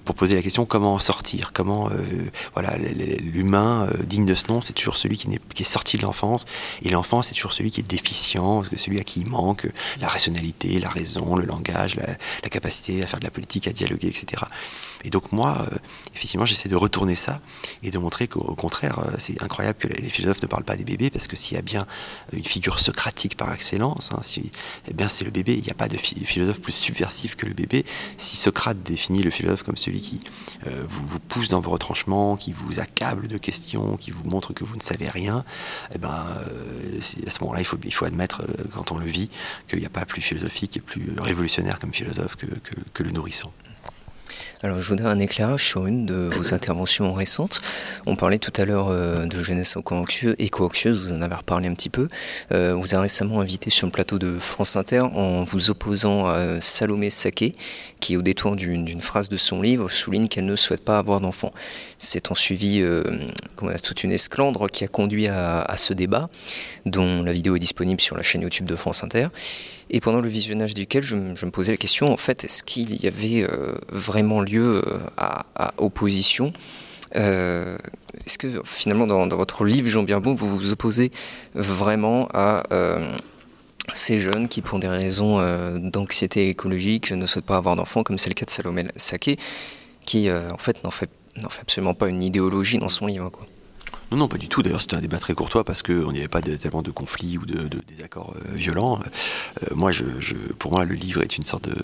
[0.05, 1.89] pour poser la question comment en sortir, comment,
[2.53, 6.45] voilà, l'humain digne de ce nom, c'est toujours celui qui, est, qui sorti de l'enfance,
[6.81, 9.67] et l'enfant, c'est toujours celui qui est déficient, celui à qui il manque
[9.99, 14.07] la rationalité, la raison, le langage, la, capacité à faire de la politique, à dialoguer,
[14.07, 14.43] etc.
[15.03, 15.65] Et donc moi,
[16.15, 17.41] effectivement, j'essaie de retourner ça
[17.83, 20.85] et de montrer qu'au contraire euh, c'est incroyable que les philosophes ne parlent pas des
[20.85, 21.85] bébés, parce que s'il y a bien
[22.31, 24.21] une figure socratique par excellence, hein,
[24.87, 25.53] eh bien c'est le bébé.
[25.53, 27.85] Il n'y a pas de philosophe plus subversif que le bébé.
[28.17, 30.19] Si Socrate définit le philosophe comme celui qui
[30.67, 34.63] euh, vous, pousse dans vos retranchements, qui vous accable de questions, qui vous montre que
[34.63, 35.43] vous ne savez rien,
[35.95, 39.29] eh ben, euh, à ce moment-là, il faut, il faut admettre, quand on le vit,
[39.67, 43.51] qu'il n'y a pas plus philosophique et plus révolutionnaire comme philosophe que le nourrisson.
[44.63, 47.61] Alors je voudrais un éclairage sur une de vos interventions récentes.
[48.05, 49.75] On parlait tout à l'heure euh, de jeunesse
[50.39, 52.07] éco-anxieuse, vous en avez reparlé un petit peu.
[52.51, 56.61] Euh, vous avez récemment invité sur le plateau de France Inter en vous opposant à
[56.61, 57.53] Salomé Saké,
[57.99, 61.53] qui au détour d'une phrase de son livre souligne qu'elle ne souhaite pas avoir d'enfant.
[61.97, 63.03] C'est en suivi euh,
[63.83, 66.29] toute une esclandre qui a conduit à, à ce débat,
[66.85, 69.27] dont la vidéo est disponible sur la chaîne YouTube de France Inter
[69.89, 73.07] et pendant le visionnage duquel je, me posais la question, en fait, est-ce qu'il y
[73.07, 76.53] avait euh, vraiment lieu euh, à, opposition
[77.15, 77.77] euh,
[78.25, 81.11] Est-ce que finalement, dans, votre livre, Jean Birbeau, vous vous opposez
[81.53, 82.63] vraiment à
[83.93, 85.39] ces jeunes qui, pour des raisons
[85.77, 89.37] d'anxiété écologique, ne souhaitent pas avoir d'enfants, comme c'est le cas de Salomé Saké,
[90.05, 91.11] qui, en fait, n'en fait,
[91.61, 93.45] absolument pas une idéologie dans son livre quoi?
[94.11, 94.61] Non, non, pas du tout.
[94.61, 97.45] D'ailleurs, c'était un débat très courtois parce qu'il n'y avait pas tellement de conflits ou
[97.45, 98.99] de, désaccords violents.
[99.73, 100.03] moi, je,
[100.59, 101.75] pour moi, le livre est une sorte de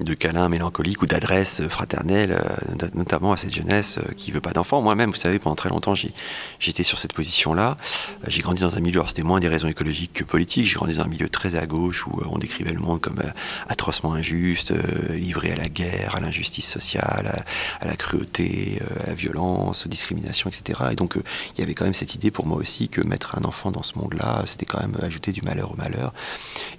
[0.00, 4.52] de câlins mélancoliques ou d'adresses fraternelles, euh, notamment à cette jeunesse euh, qui veut pas
[4.52, 4.82] d'enfants.
[4.82, 7.76] Moi-même, vous savez, pendant très longtemps, j'étais sur cette position-là.
[8.24, 10.74] Euh, j'ai grandi dans un milieu, alors c'était moins des raisons écologiques que politiques, j'ai
[10.74, 13.22] grandi dans un milieu très à gauche où on décrivait le monde comme
[13.68, 14.72] atrocement injuste,
[15.10, 17.44] livré à la guerre, à l'injustice sociale,
[17.80, 20.80] à, la cruauté, à la violence, aux discriminations, etc.
[20.92, 23.44] Et donc, il y avait quand même cette idée pour moi aussi que mettre un
[23.44, 26.12] enfant dans ce monde-là, c'était quand même ajouter du malheur au malheur.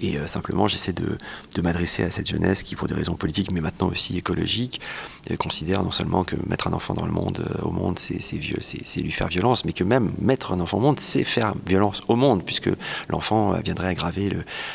[0.02, 1.18] Et simplement, j'essaie de,
[1.62, 4.82] m'adresser à cette jeunesse qui, pour des raisons politiques, mais maintenant aussi écologiques,
[5.38, 9.12] considère non seulement que mettre un enfant dans le monde, euh, au monde, c'est lui
[9.12, 12.44] faire violence, mais que même mettre un enfant au monde, c'est faire violence au monde,
[12.46, 12.70] puisque
[13.10, 14.30] l'enfant euh, viendrait aggraver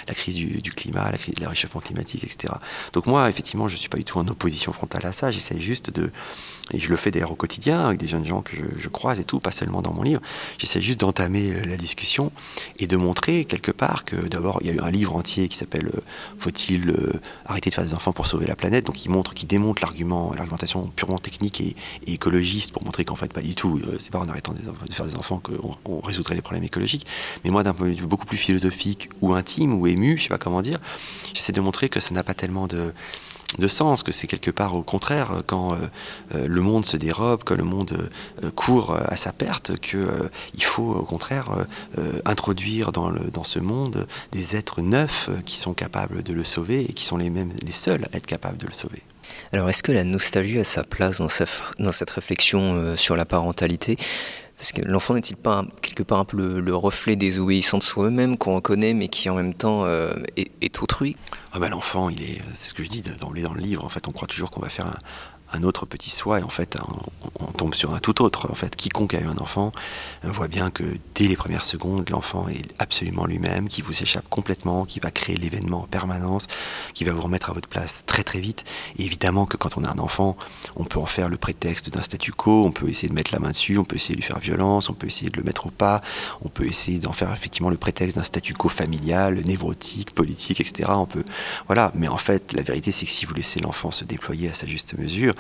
[0.09, 2.55] la crise du, climat, la crise de réchauffement climatique, etc.
[2.93, 5.31] Donc moi, effectivement, je ne suis pas du tout en opposition frontale à ça.
[5.31, 6.11] J'essaie juste de,
[6.73, 9.25] et je le fais d'ailleurs au quotidien avec des jeunes gens que je, croise et
[9.25, 10.21] tout, pas seulement dans mon livre.
[10.59, 12.33] J'essaie juste d'entamer la discussion
[12.79, 15.57] et de montrer quelque part que d'abord il y a eu un livre entier qui
[15.57, 16.01] s'appelle euh,
[16.39, 16.95] Faut-il
[17.47, 20.33] arrêter de faire des enfants pour sauver la planète Donc il montre, qui démontre l'argument
[20.35, 24.19] l'argumentation purement technique et, écologiste pour montrer qu'en fait pas du tout, euh, c'est pas
[24.19, 27.07] en arrêtant de faire des enfants qu'on on résoudrait les problèmes écologiques.
[27.45, 30.29] Mais moi d'un point de vue beaucoup plus philosophique ou intime ou ému, je sais
[30.29, 30.81] pas comment dire,
[31.35, 32.93] j'essaie de montrer que ça n'a pas tellement de
[33.59, 35.77] de sens, que c'est quelque part au contraire quand euh,
[36.35, 38.11] euh, le monde se dérobe, que le monde
[38.55, 40.07] court à sa perte, qu'il
[40.55, 41.49] il faut au contraire
[42.25, 47.05] introduire dans, ce monde des êtres neufs qui sont capables de le sauver et qui
[47.05, 49.03] sont les mêmes les seuls à être capables de le sauver.
[49.53, 51.29] Alors est-ce que la nostalgie a sa place dans,
[51.93, 53.97] cette réflexion euh, sur la parentalité?
[54.61, 58.37] Parce que l'enfant n'est-il pas quelque part un peu le, reflet des obéissants de soi-même
[58.37, 61.17] qu'on reconnaît, mais qui en même temps euh, est, autrui?
[61.55, 63.89] Ah bah, L'enfant, il est, c'est ce que je dis d'emblée dans le livre, en
[63.89, 64.99] fait, on croit toujours qu'on va faire un,
[65.53, 66.79] un autre petit soi et en fait
[67.41, 68.51] on, tombe sur un tout autre.
[68.51, 69.73] En fait, quiconque a eu un enfant
[70.23, 70.85] voit bien que
[71.15, 75.37] dès les premières secondes, l'enfant est absolument lui-même, qui vous échappe complètement, qui va créer
[75.37, 76.47] l'événement en permanence,
[76.95, 78.65] qui va vous remettre à votre place très très vite.
[78.97, 80.37] Et évidemment que quand on a un enfant,
[80.77, 83.41] on peut en faire le prétexte d'un statu quo, on peut essayer de mettre la
[83.41, 85.67] main dessus, on peut essayer de lui faire violence, on peut essayer de le mettre
[85.67, 86.01] au pas,
[86.43, 90.91] on peut essayer d'en faire effectivement le prétexte d'un statu quo familial, névrotique, politique, etc.
[90.95, 91.25] On peut,
[91.67, 91.93] voilà.
[91.95, 94.67] Mais en fait, la vérité, c'est que si vous laissez l'enfant se déployer à sa
[94.67, 95.35] juste mesure,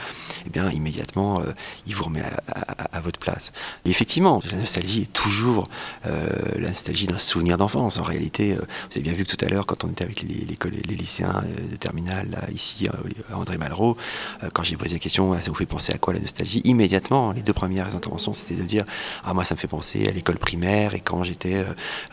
[0.46, 1.52] eh bien immédiatement, euh,
[1.86, 3.52] il vous remet à, votre place.
[3.84, 5.68] Et effectivement, la nostalgie est toujours
[6.06, 7.98] euh, la nostalgie d'un souvenir d'enfance.
[7.98, 10.22] En réalité, euh, vous avez bien vu que tout à l'heure, quand on était avec
[10.22, 13.96] les, les, lycéens de terminale, ici, à André Malraux,
[14.52, 16.60] quand j'ai posé la question, ça vous fait penser à quoi la nostalgie?
[16.64, 18.84] Immédiatement, les deux premières interventions, c'était de dire,
[19.24, 21.64] ah moi, ça me fait penser à l'école primaire et quand j'étais,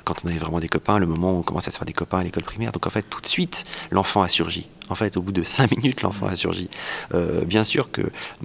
[0.05, 1.93] quand on avait vraiment des copains, le moment où on commence à se faire des
[1.93, 2.71] copains à l'école primaire.
[2.71, 4.67] Donc en fait, tout de suite, l'enfant a surgi.
[4.89, 6.69] En fait, au bout de cinq minutes, l'enfant a surgi.
[7.13, 8.01] Euh, bien sûr que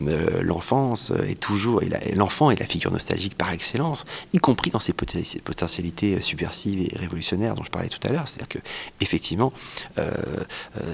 [0.07, 1.81] euh, l'enfance est toujours,
[2.15, 7.55] l'enfant est la figure nostalgique par excellence, y compris dans ses potentialités subversives et révolutionnaires
[7.55, 8.27] dont je parlais tout à l'heure.
[8.27, 8.59] C'est-à-dire que,
[9.01, 9.53] effectivement,
[9.99, 10.13] euh,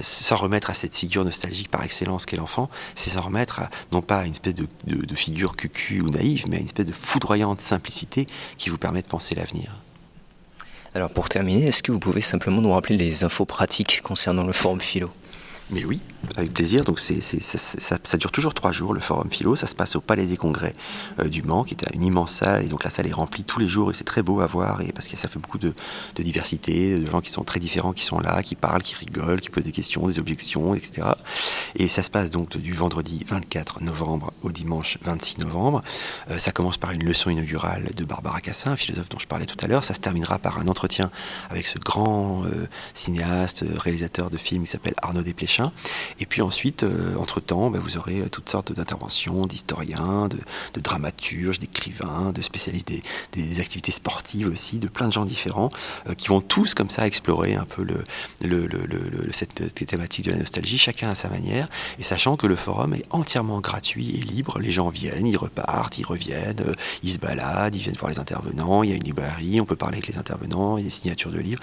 [0.01, 4.19] s'en remettre à cette figure nostalgique par excellence qu'est l'enfant, c'est s'en remettre non pas
[4.19, 7.61] à une espèce de, de figure cucu ou naïve, mais à une espèce de foudroyante
[7.61, 9.75] simplicité qui vous permet de penser l'avenir.
[10.95, 14.53] Alors pour terminer, est-ce que vous pouvez simplement nous rappeler les infos pratiques concernant le
[14.53, 15.09] forum philo?
[15.71, 16.01] Mais oui,
[16.35, 16.83] avec plaisir.
[16.83, 19.55] Donc ça, dure toujours trois jours, le forum philo.
[19.55, 20.73] Ça se passe au Palais des Congrès
[21.19, 22.65] euh, du Mans, qui est une immense salle.
[22.65, 24.81] Et donc la salle est remplie tous les jours et c'est très beau à voir.
[24.81, 25.73] Et parce que ça fait beaucoup de,
[26.17, 29.49] diversité, de gens qui sont très différents, qui sont là, qui parlent, qui rigolent, qui
[29.49, 31.09] posent des questions, des objections, etc.
[31.75, 35.83] Et ça se passe donc du vendredi 24 novembre au dimanche 26 novembre.
[36.31, 39.57] Euh, ça commence par une leçon inaugurale de Barbara Cassin, philosophe dont je parlais tout
[39.63, 39.83] à l'heure.
[39.83, 41.11] Ça se terminera par un entretien
[41.49, 45.58] avec ce grand euh, cinéaste, réalisateur de films qui s'appelle Arnaud Desplechin
[46.19, 51.59] et puis ensuite, euh, entre-temps, bah, vous aurez euh, toutes sortes d'interventions d'historiens, de, dramaturges,
[51.59, 52.91] d'écrivains, de spécialistes
[53.33, 55.69] des, activités sportives aussi, de plein de gens différents,
[56.07, 58.03] euh, qui vont tous comme ça explorer un peu le,
[59.31, 61.67] cette thématique de la nostalgie, chacun à sa manière,
[61.99, 64.59] et sachant que le forum est entièrement gratuit et libre.
[64.59, 68.83] Les gens viennent, ils repartent, ils reviennent, ils se baladent, ils viennent voir les intervenants,
[68.83, 70.95] il y a une librairie, on peut parler avec les intervenants, il y a des
[70.95, 71.61] signatures de livres.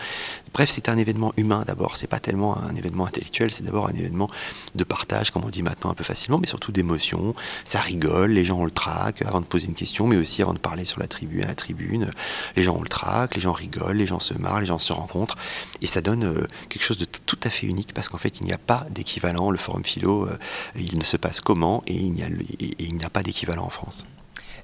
[0.52, 3.94] Bref, c'est un événement humain d'abord, c'est pas tellement un événement intellectuel, c'est d'abord un
[3.94, 4.30] événement
[4.74, 7.34] de partage, comme on dit maintenant un peu facilement, mais surtout d'émotion.
[7.64, 10.54] Ça rigole, les gens ont le trac avant de poser une question, mais aussi avant
[10.54, 12.10] de parler sur la tribune, à la tribune.
[12.56, 14.92] Les gens ont le trac, les gens rigolent, les gens se marrent, les gens se
[14.92, 15.36] rencontrent.
[15.82, 18.46] Et ça donne euh, quelque chose de tout à fait unique parce qu'en fait, il
[18.46, 19.50] n'y a pas d'équivalent.
[19.50, 20.36] Le forum philo, euh,
[20.76, 24.06] il ne se passe comment et il n'y a, a pas d'équivalent en France.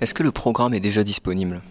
[0.01, 1.63] Est-ce que le programme est déjà disponible?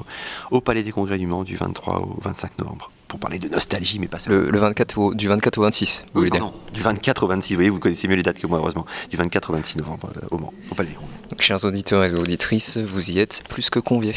[0.51, 2.91] au, Palais des Congrès du Mans du 23 au 25 novembre.
[3.13, 4.51] Pour parler de nostalgie, mais pas seulement.
[4.51, 7.59] Le, 24 au, du 24 au 26, vous voulez dire Du 24 au 26, vous
[7.59, 8.87] voyez, vous connaissez mieux les dates que moi, heureusement.
[9.11, 11.13] Du 24 au 26 novembre euh, au Mans, au Palais des Congrès.
[11.29, 14.15] Donc, chers auditeurs et auditrices, vous y êtes plus que conviés.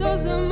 [0.00, 0.49] doesn't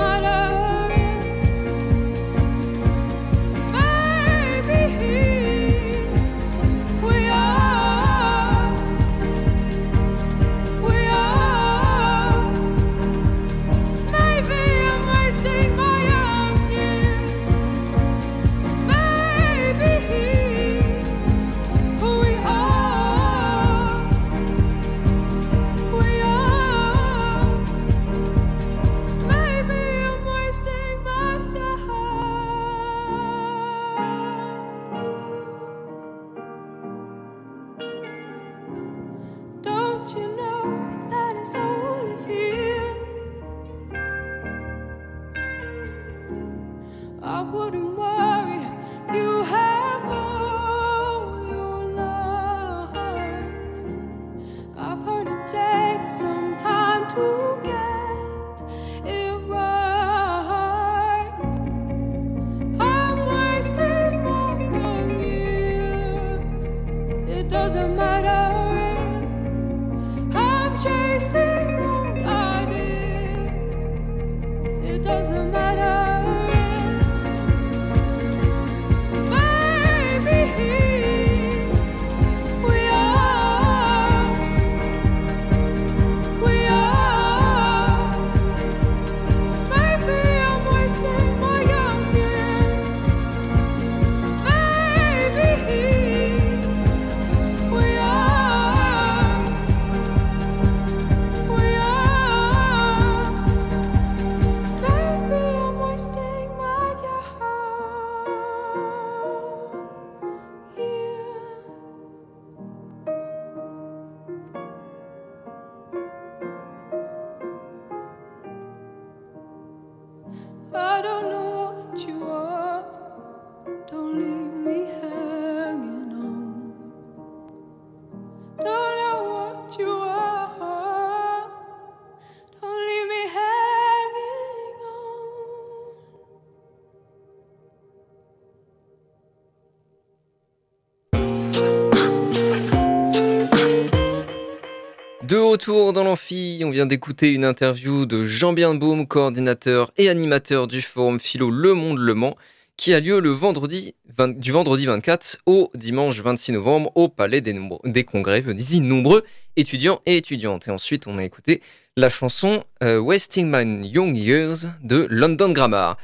[145.59, 150.81] retour dans l'amphi, on vient d'écouter une interview de Jean Birnbaum, coordinateur et animateur du
[150.81, 152.37] forum philo Le Monde Le Mans,
[152.77, 153.97] qui a lieu le vendredi
[154.37, 158.41] du vendredi 24 au dimanche 26 novembre au Palais des, Congrès.
[158.41, 159.25] Venez-y nombreux
[159.57, 160.69] étudiants et étudiantes.
[160.69, 161.61] Et ensuite, on a écouté
[161.97, 165.99] la chanson euh, Wasting My Young Years de London Grammar.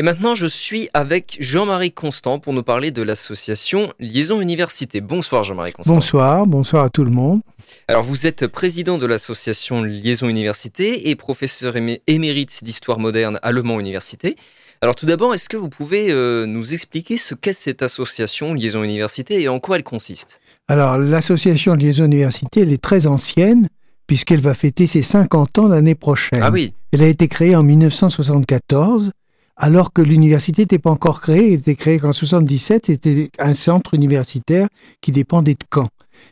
[0.00, 5.00] Et maintenant, je suis avec Jean-Marie Constant pour nous parler de l'association Liaison Université.
[5.00, 5.92] Bonsoir Jean-Marie Constant.
[5.92, 7.40] Bonsoir, bonsoir à tout le monde.
[7.88, 11.74] Alors vous êtes président de l'association Liaison Université et professeur
[12.06, 14.36] émérite d'histoire moderne à Le Mans Université.
[14.82, 18.84] Alors tout d'abord, est-ce que vous pouvez euh, nous expliquer ce qu'est cette association Liaison
[18.84, 20.38] Université et en quoi elle consiste?
[20.68, 23.66] Alors l'association Liaison Université, elle est très ancienne
[24.06, 26.40] puisqu'elle va fêter ses 50 ans l'année prochaine.
[26.40, 26.72] Ah oui.
[26.92, 29.10] Elle a été créée en 1974
[29.58, 33.94] alors que l'université n'était pas encore créée, elle était créée en 77, c'était un centre
[33.94, 34.68] universitaire
[35.00, 35.88] qui dépendait de Caen.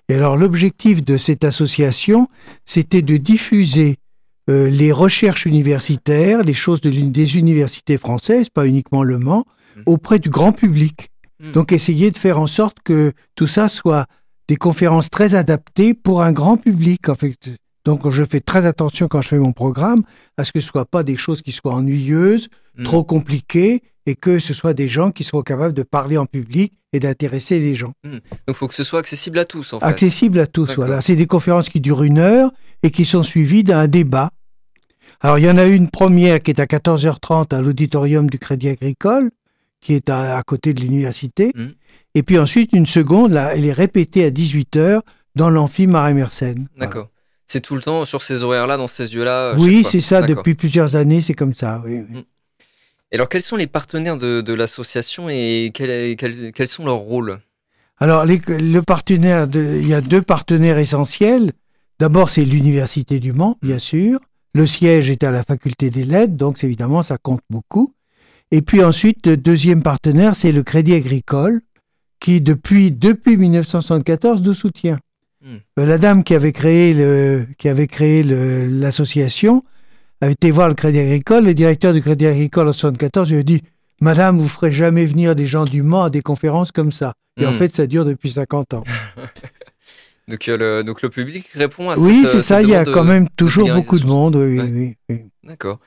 [0.09, 2.29] Et alors l'objectif de cette association,
[2.65, 3.97] c'était de diffuser
[4.49, 9.45] euh, les recherches universitaires, les choses des universités françaises, pas uniquement Le Mans,
[9.77, 9.81] mmh.
[9.87, 11.09] auprès du grand public.
[11.41, 11.53] Mmh.
[11.53, 14.07] Donc essayer de faire en sorte que tout ça soit
[14.47, 17.09] des conférences très adaptées pour un grand public.
[17.09, 17.37] En fait.
[17.87, 20.03] Donc je fais très attention quand je fais mon programme
[20.37, 22.83] à ce que ce ne soit pas des choses qui soient ennuyeuses, mmh.
[22.83, 26.73] trop compliquées, et que ce soit des gens qui soient capables de parler en public
[26.93, 27.93] et d'intéresser les gens.
[28.05, 29.73] Donc il faut que ce soit accessible à tous.
[29.73, 29.87] En fait.
[29.87, 31.01] Accessible à tous, voilà.
[31.01, 32.51] C'est des conférences qui durent une heure
[32.83, 34.31] et qui sont suivies d'un débat.
[35.21, 38.69] Alors il y en a une première qui est à 14h30 à l'auditorium du Crédit
[38.69, 39.31] Agricole,
[39.81, 41.53] qui est à, côté de l'université.
[41.55, 41.67] Mmh.
[42.17, 45.01] Et puis ensuite une seconde, là, elle est répétée à 18h
[45.37, 46.67] dans l'amphi Marais-Mersenne.
[46.77, 47.11] D'accord.
[47.47, 50.97] C'est tout le temps sur ces horaires-là, dans ces yeux-là Oui, c'est ça, depuis plusieurs
[50.97, 51.83] années, c'est comme ça.
[51.85, 52.23] Oui, mmh.
[53.13, 57.39] Et alors, quels sont les partenaires de, l'association et quels, sont leurs rôles?
[57.99, 61.53] Alors, le partenaire, il y a deux partenaires essentiels.
[61.99, 64.19] D'abord, c'est l'Université du Mans, bien sûr.
[64.55, 67.95] Le siège est à la Faculté des Lettres, donc évidemment, ça compte beaucoup.
[68.51, 71.61] Et puis ensuite, le deuxième partenaire, c'est le Crédit Agricole,
[72.21, 74.99] qui depuis, depuis 1974 nous soutient.
[75.47, 75.59] Hmm.
[75.77, 79.63] La dame qui avait créé le, qui avait créé l'association
[80.21, 81.45] avait été voir le Crédit Agricole.
[81.45, 83.63] Le directeur du Crédit Agricole en 1974 lui a dit
[84.01, 87.15] Madame, vous ferez jamais venir des gens du Mans à des conférences comme ça.
[87.39, 87.59] Et en hmm.
[87.59, 88.83] fait, ça dure depuis 50 ans.
[90.29, 93.05] donc, euh, le, donc le public répond à Oui, c'est ça, il y a quand
[93.05, 94.35] même toujours beaucoup de monde.
[94.35, 95.79] Oui, oui, D'accord.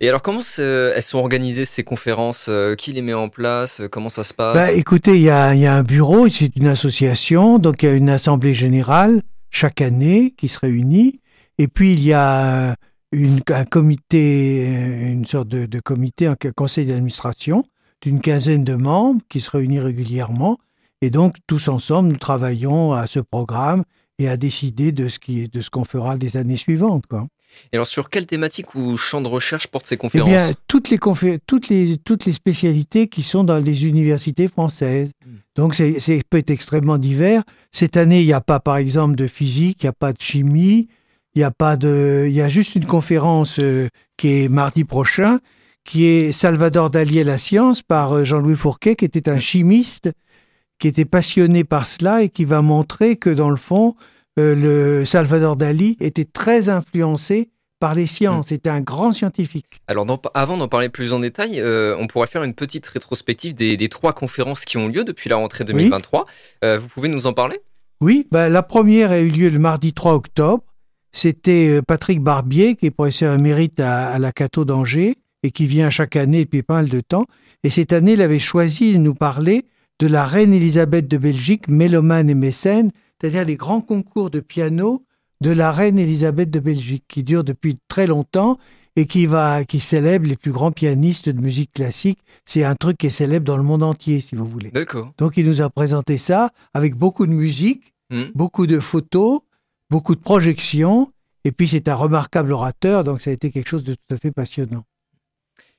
[0.00, 4.10] Et alors, comment elles sont organisées ces conférences euh, Qui les met en place Comment
[4.10, 4.54] ça se passe?
[4.54, 8.10] Bah, Écoutez, il y a, un bureau, c'est une association, donc il y a une
[8.10, 11.20] assemblée générale chaque année qui se réunit.
[11.58, 12.76] Et puis, il y a
[13.10, 14.66] une, un comité,
[15.10, 17.64] une sorte de, comité, un conseil d'administration
[18.00, 20.58] d'une quinzaine de membres qui se réunit régulièrement.
[21.00, 23.82] Et donc, tous ensemble, nous travaillons à ce programme
[24.20, 27.06] et à décider de ce qui de ce qu'on fera les années suivantes.
[27.08, 27.26] Quoi.
[27.72, 30.90] Et alors, sur quelle thématique ou champ de recherche portent ces conférences Eh bien, toutes
[30.90, 30.98] les,
[31.46, 35.10] toutes, les, toutes les spécialités qui sont dans les universités françaises.
[35.26, 35.36] Hmm.
[35.56, 37.42] Donc, c'est peut être extrêmement divers.
[37.72, 40.20] Cette année, il n'y a pas, par exemple, de physique, il n'y a pas de
[40.20, 40.88] chimie,
[41.34, 44.84] il y a pas de, il y a juste une conférence euh, qui est mardi
[44.84, 45.40] prochain,
[45.84, 50.10] qui est Salvador Dali et la science par euh, Jean-Louis Fourquet, qui était un chimiste,
[50.78, 53.94] qui était passionné par cela et qui va montrer que dans le fond,
[54.38, 58.48] le Salvador Dali était très influencé par les sciences.
[58.48, 59.80] C'était un grand scientifique.
[59.86, 61.62] Alors, avant d'en parler plus en détail,
[61.98, 65.64] on pourrait faire une petite rétrospective des, trois conférences qui ont lieu depuis la rentrée
[65.64, 66.26] 2023.
[66.62, 67.60] vous pouvez nous en parler?
[68.00, 70.62] Oui, bah, la première a eu lieu le mardi 3 octobre
[71.12, 75.90] c'était euh, Patrick Barbier, qui est professeur émérite à, la Cato d'Angers et qui vient
[75.90, 77.26] chaque année depuis pas mal de temps.
[77.64, 79.64] Et cette année, il avait choisi de nous parler
[80.00, 85.04] de la reine Élisabeth de Belgique, mélomane et mécène, c'est-à-dire les grands concours de piano
[85.40, 88.58] de la reine Élisabeth de Belgique, qui durent depuis très longtemps
[88.96, 92.18] et qui va, qui célèbre les plus grands pianistes de musique classique.
[92.44, 94.70] C'est un truc qui est célèbre dans le monde entier, si vous voulez.
[94.72, 95.12] D'accord.
[95.18, 98.24] Donc il nous a présenté ça avec beaucoup de musique, hmm.
[98.34, 99.40] beaucoup de photos,
[99.90, 101.12] beaucoup de projections,
[101.44, 104.16] et puis c'est un remarquable orateur, donc ça a été quelque chose de tout à
[104.16, 104.82] fait passionnant.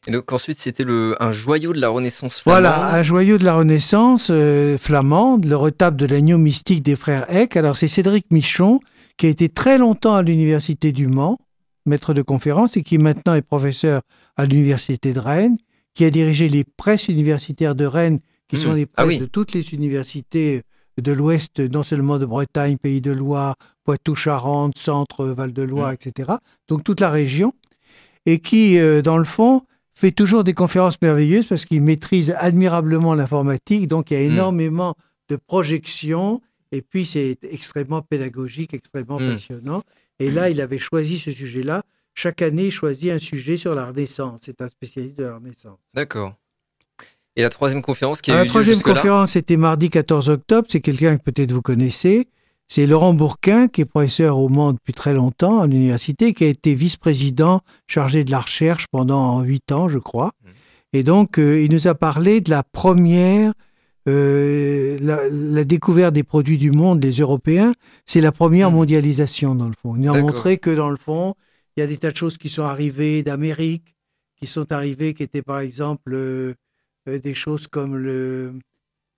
[0.08, 0.86] Et donc ensuite, c'était
[1.20, 2.62] un joyau de la Renaissance flamande.
[2.64, 7.30] Voilà, un joyau de la Renaissance euh, flamande, le retable de l'agneau mystique des frères
[7.34, 7.58] Eck.
[7.58, 8.80] Alors c'est Cédric Michon,
[9.18, 11.38] qui a été très longtemps à l'Université du Mans,
[11.86, 14.02] maître de conférence, et qui maintenant est professeur
[14.38, 15.58] à l'Université de Rennes,
[15.94, 18.60] qui a dirigé les presses universitaires de Rennes, qui mmh.
[18.60, 20.64] sont les ah presses de toutes les universités
[21.02, 25.94] de l'Ouest, non seulement de Bretagne, Pays de Loire, Poitou-Charentes, Centre, Val-de-Loire, mm.
[25.94, 26.32] etc.
[26.68, 27.54] Donc toute la région.
[28.26, 29.64] Et qui, euh, dans le fond,
[30.00, 33.88] fait toujours des conférences merveilleuses parce qu'il maîtrise admirablement l'informatique.
[33.88, 34.32] Donc il y a mm.
[34.32, 34.96] énormément
[35.30, 36.42] de projections.
[36.72, 39.34] Et puis c'est extrêmement pédagogique, extrêmement mm.
[39.34, 39.84] passionnant.
[40.20, 41.82] Et là, il avait choisi ce sujet-là.
[42.14, 44.42] Chaque année, il choisit un sujet sur la Renaissance.
[44.44, 45.78] C'est un spécialiste de la Renaissance.
[45.94, 46.34] D'accord.
[47.36, 50.68] Et la troisième conférence qui a La troisième conférence, c'était mardi 14 octobre.
[50.70, 52.28] C'est quelqu'un que peut-être vous connaissez.
[52.72, 56.48] C'est Laurent Bourquin, qui est professeur au Mans depuis très longtemps à l'université, qui a
[56.48, 60.34] été vice-président chargé de la recherche pendant huit ans, je crois.
[60.44, 60.50] Mmh.
[60.94, 63.54] Et donc, euh, il nous a parlé de la première,
[64.08, 67.74] euh, la, la découverte des produits du monde, des Européens,
[68.06, 68.76] c'est la première Mm.
[68.76, 69.96] mondialisation, dans le fond.
[69.96, 71.34] Il nous a montré que, dans le fond,
[71.76, 73.96] il y a des tas de choses qui sont arrivées d'Amérique,
[74.40, 76.54] qui sont arrivées, qui étaient, par exemple, euh,
[77.08, 78.54] des choses comme le,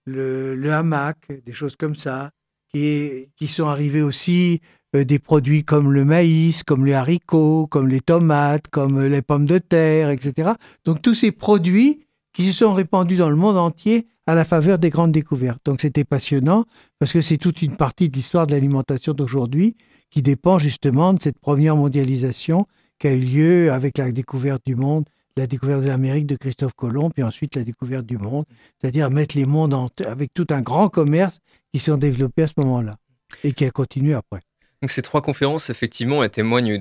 [0.06, 2.32] le, le hamac, des choses comme ça,
[2.74, 4.62] qui, sont arrivées aussi
[4.96, 9.22] euh, des produits comme le maïs, comme les haricots, comme les tomates, comme euh, les
[9.22, 10.52] pommes de terre, etc.
[10.86, 14.78] Donc tous ces produits qui se sont répandus dans le monde entier à la faveur
[14.80, 15.60] des grandes découvertes.
[15.66, 16.66] Donc c'était passionnant
[17.00, 19.76] parce que c'est toute une partie de l'histoire de l'alimentation d'aujourd'hui
[20.10, 22.66] qui dépend justement de cette première mondialisation
[23.00, 25.06] qui a eu lieu avec la découverte du monde,
[25.42, 28.46] la découverte de l'Amérique de Christophe Colomb, puis ensuite la découverte du monde,
[28.80, 31.40] c'est-à-dire mettre les mondes en avec tout un grand commerce
[31.74, 32.96] qui s'est développé à ce moment-là
[33.44, 34.40] et qui a continué après.
[34.82, 36.78] Donc ces trois conférences, effectivement, elles témoignent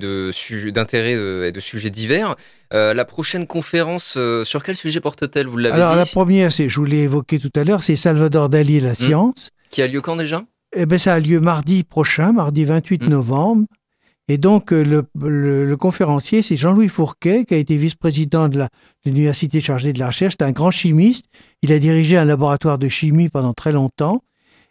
[0.71, 2.35] d'intérêts euh, et de sujets divers.
[2.73, 5.45] Euh, la prochaine conférence, euh, sur quel sujet porte-t-elle?
[5.47, 7.95] Vous l'avez Alors dit la première, c'est, je vous l'ai évoqué tout à l'heure, c'est
[7.95, 9.51] Salvador Dali et la science.
[9.69, 10.43] Qui a lieu quand déjà?
[10.75, 13.09] Eh ben, ça a lieu mardi prochain, mardi 28 Mm.
[13.09, 13.65] novembre.
[14.27, 18.65] Et donc, euh, le, conférencier, c'est Jean-Louis Fourquet, qui a été vice-président de
[19.05, 20.35] l'université chargée de la recherche.
[20.39, 21.25] C'est un grand chimiste.
[21.61, 24.23] Il a dirigé un laboratoire de chimie pendant très longtemps.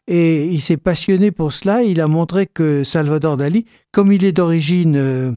[0.06, 1.82] Et il s'est passionné pour cela.
[1.82, 5.32] Il a montré que Salvador Dali, comme il est d'origine euh,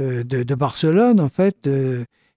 [0.00, 1.68] euh, de, Barcelone, en fait,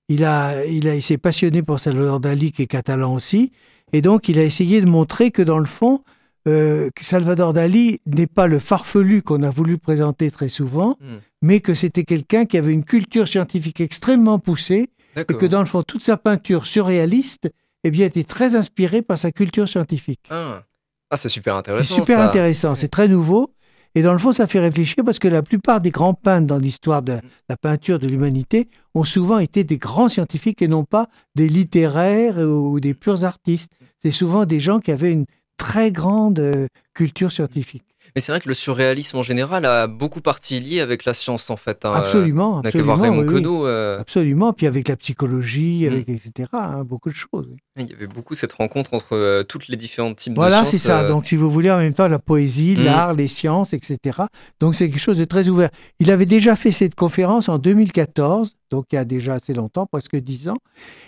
[0.10, 3.52] il, a, il, a, il s'est passionné pour Salvador Dali, qui est catalan aussi.
[3.94, 6.02] Et donc, il a essayé de montrer que, dans le fond,
[6.48, 11.18] euh, que Salvador Dali n'est pas le farfelu qu'on a voulu présenter très souvent, Hmm.
[11.42, 15.66] mais que c'était quelqu'un qui avait une culture scientifique extrêmement poussée et que dans le
[15.68, 17.52] fond, toute sa peinture surréaliste
[17.84, 20.22] eh bien, était très inspirée par sa culture scientifique.
[20.30, 20.64] Ah,
[21.10, 21.96] Ah, c'est super C'est intéressant.
[21.96, 22.30] super ça.
[22.30, 23.54] intéressant, c'est très nouveau.
[23.96, 26.58] Et dans le fond, ça fait réfléchir parce que la plupart des grands peintres dans
[26.60, 27.20] l'histoire de
[27.50, 32.38] la peinture de l'humanité ont souvent été des grands scientifiques et non pas des littéraires
[32.38, 33.72] ou des purs artistes.
[34.02, 35.26] C'est souvent des gens qui avaient une
[35.62, 37.84] très grande euh, culture scientifique.
[38.14, 41.50] Mais c'est vrai que le surréalisme en général a beaucoup partie liée avec la science
[41.50, 41.86] en fait.
[41.86, 41.94] hein.
[41.94, 42.96] Absolument, voir absolument.
[42.96, 43.34] Raymond oui, oui.
[43.36, 43.68] Queneau.
[43.68, 44.52] euh, Absolument.
[44.52, 45.94] Puis avec la psychologie, Mm.
[45.94, 46.50] avec etc.
[46.52, 47.48] hein, beaucoup de choses.
[47.78, 50.78] Il y avait beaucoup cette rencontre entre euh, toutes les différents types Voilà, de c'est
[50.78, 50.82] sciences.
[51.00, 51.02] ça.
[51.04, 52.84] euh, Donc, si vous voulez, en même temps, la poésie, Mm.
[52.84, 54.24] l'art, les sciences, etc.
[54.60, 55.70] Donc, c'est quelque chose de très ouvert.
[56.00, 59.86] Il avait déjà fait cette conférence en 2014, donc il y a déjà assez longtemps,
[59.86, 60.58] presque dix ans.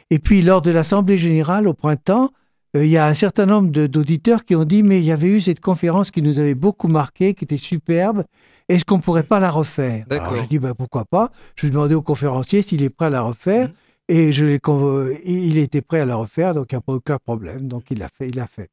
[0.10, 2.30] Et puis, lors de l'Assemblée générale au printemps,
[2.76, 5.28] euh, il y a un certain nombre d'auditeurs qui ont dit, mais il y avait
[5.28, 8.24] eu cette conférence qui nous avait beaucoup marqué, qui était superbe.
[8.68, 10.06] Est-ce qu'on pourrait pas la refaire?
[10.10, 11.30] Alors, je dis, ben, pourquoi pas?
[11.56, 13.68] Je demandé au conférencier s'il est prêt à la refaire.
[13.68, 13.74] Mhm.
[14.10, 14.46] Et je
[15.26, 17.68] il était prêt à la refaire, donc il n'y a pas aucun problème.
[17.68, 18.70] Donc il l'a fait, il l'a fait.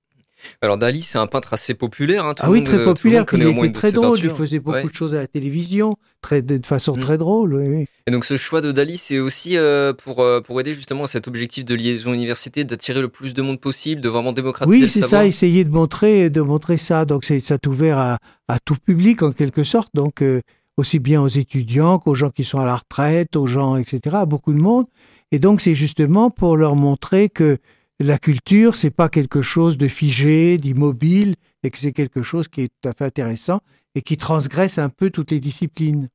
[0.63, 2.25] Alors Dali, c'est un peintre assez populaire.
[2.27, 3.25] hein, tout Ah le oui, monde, très euh, populaire.
[3.27, 4.19] Puis il était très drôle.
[4.23, 4.85] Il faisait beaucoup Ouais.
[4.85, 7.01] de choses à la télévision, très, de, façon Mm.
[7.01, 7.55] très drôle.
[7.55, 7.87] Oui, oui.
[8.07, 11.07] Et donc ce choix de Dali, c'est aussi euh, pour, euh, pour aider justement à
[11.07, 14.83] cet objectif de liaison université, d'attirer le plus de monde possible, de vraiment démocratiser Oui,
[14.83, 15.23] le c'est savoir.
[15.23, 15.27] ça.
[15.27, 17.05] Essayer de montrer, de montrer ça.
[17.05, 18.19] Donc c'est ça ouvert à,
[18.49, 19.91] à tout public en quelque sorte.
[19.95, 20.41] Donc euh,
[20.77, 24.17] aussi bien aux étudiants qu'aux gens qui sont à la retraite, aux gens, etc.
[24.21, 24.87] À beaucoup de monde.
[25.31, 27.59] Et donc c'est justement pour leur montrer que
[28.05, 32.63] la culture, c'est pas quelque chose de figé, d'immobile, et que c'est quelque chose qui
[32.63, 33.61] est tout à fait intéressant
[33.95, 36.09] et qui transgresse un peu toutes les disciplines.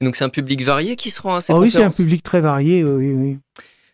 [0.00, 1.88] Et donc c'est un public varié qui se rend à cette Ah oui, c'est un
[1.88, 2.84] conférence public très varié.
[2.84, 3.38] Oui, oui.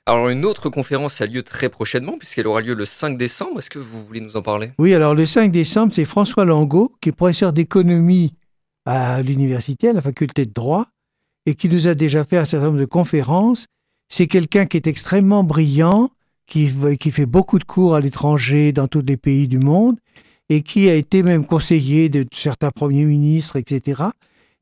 [0.06, 3.58] Alors une autre conférence a lieu très prochainement puisqu'elle aura lieu le 5 décembre.
[3.58, 4.72] Est-ce que vous voulez nous en parler?
[4.78, 8.32] Oui, alors le 5 décembre, c'est François Langot, qui est professeur d'économie
[8.86, 10.86] à l'université, à la faculté de droit,
[11.44, 13.66] et qui nous a déjà fait un certain nombre de conférences.
[14.08, 16.10] C'est quelqu'un qui est extrêmement brillant,
[16.48, 19.96] qui, qui fait beaucoup de cours à l'étranger, dans tous les pays du monde,
[20.48, 24.02] et qui a été même conseiller de certains premiers ministres, etc.,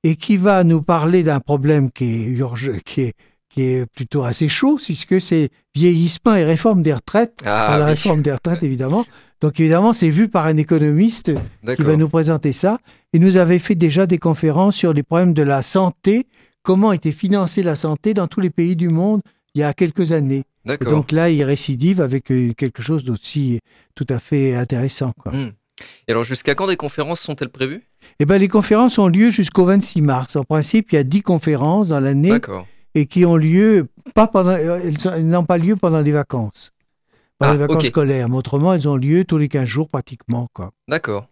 [0.03, 3.13] et qui va nous parler d'un problème qui est, qui est,
[3.49, 7.41] qui est plutôt assez chaud, puisque c'est vieillissement et réforme des retraites.
[7.45, 9.07] Ah, la réforme des retraites, évidemment.
[9.41, 11.33] Donc, évidemment, c'est vu par un économiste
[11.77, 12.79] qui va nous présenter ça.
[13.13, 16.27] Il nous avait fait déjà des conférences sur les problèmes de la santé,
[16.63, 19.23] comment était financée la santé dans tous les pays du monde
[19.55, 20.45] il y a quelques années.
[20.67, 20.91] D'accord.
[20.93, 23.61] donc là, il récidive avec euh, quelque chose d'aussi
[23.95, 25.13] tout à fait intéressant.
[25.19, 25.33] Quoi.
[25.33, 25.53] Hmm.
[26.09, 27.83] Et alors jusqu'à quand des conférences sont-elles prévues?
[28.19, 30.37] Eh ben, les conférences ont lieu jusqu'au 26 mars.
[30.37, 32.67] En principe, il y a 10 conférences dans l'année D'accord.
[32.95, 34.81] et qui ont lieu pas pendant, euh,
[35.15, 36.73] elles n'ont pas lieu pendant les vacances.
[37.39, 37.87] Pendant Ah, les vacances ok.
[37.91, 38.29] scolaires.
[38.31, 40.49] Mais autrement, elles ont lieu tous les 15 jours pratiquement.
[40.55, 40.71] Quoi.
[40.89, 41.29] D'accord.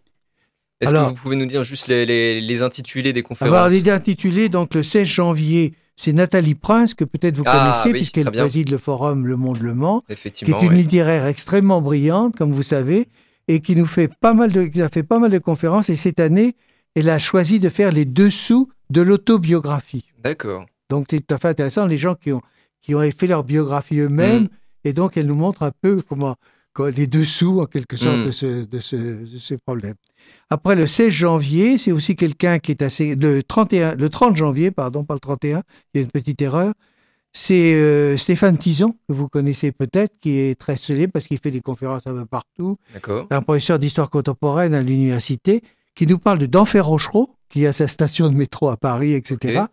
[0.81, 3.69] Est-ce Alors- que vous pouvez nous dire juste les, les, les intitulés des conférences Alors,
[3.69, 7.99] l'idée intitulée, donc le 16 janvier, c'est Nathalie Prince, que peut-être vous Ah, connaissez, oui,
[7.99, 10.75] puisqu'elle préside le forum Le Monde Le Mans, qui est une ouais.
[10.75, 13.07] littéraire extrêmement brillante, comme vous savez,
[13.47, 15.89] et qui nous fait pas mal de, qui a fait pas mal de conférences.
[15.89, 16.55] Et cette année,
[16.95, 20.05] elle a choisi de faire les dessous de l'autobiographie.
[20.23, 20.65] D'accord.
[20.89, 21.87] Donc, c'est tout à fait intéressant.
[21.87, 22.41] Les gens qui ont,
[22.81, 24.49] qui ont fait leur biographie eux-mêmes, Mm.
[24.87, 26.35] Et donc, elle nous montre un peu comment,
[26.79, 29.95] les dessous, en quelque sorte, de, ce, de, ce, de ce problème.
[30.49, 33.15] Après, le 16 janvier, c'est aussi quelqu'un qui est assez...
[33.15, 35.61] Le, 31, le 30 janvier, pardon, pas le 31,
[35.93, 36.73] il y a une petite erreur.
[37.33, 41.51] C'est euh, Stéphane Tison, que vous connaissez peut-être, qui est très célèbre parce qu'il fait
[41.51, 43.27] des conférences un peu partout D'accord.
[43.29, 45.61] un professeur d'histoire contemporaine à l'université,
[45.95, 49.63] qui nous parle de d'Enfer Rochereau, qui a sa station de métro à Paris, etc.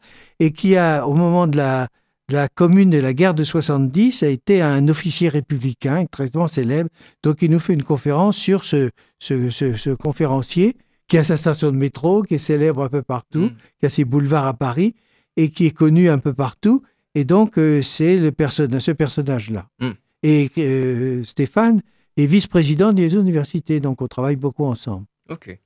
[0.40, 1.88] Et qui a, au moment de la,
[2.30, 6.88] la commune de la guerre de 70, a été un officier républicain extrêmement célèbre.
[7.22, 10.76] Donc il nous fait une conférence sur ce, ce, ce, ce conférencier
[11.08, 13.50] qui a sa station de métro, qui est célèbre un peu partout, Mm.
[13.80, 14.94] qui a ses boulevards à Paris
[15.36, 16.82] et qui est connu un peu partout.
[17.14, 19.66] Et donc euh, c'est le personnage, ce personnage-là.
[19.80, 19.90] Mm.
[20.22, 21.82] Et euh, Stéphane
[22.16, 25.04] est vice-président des universités, donc on travaille beaucoup ensemble.
[25.28, 25.58] Ok.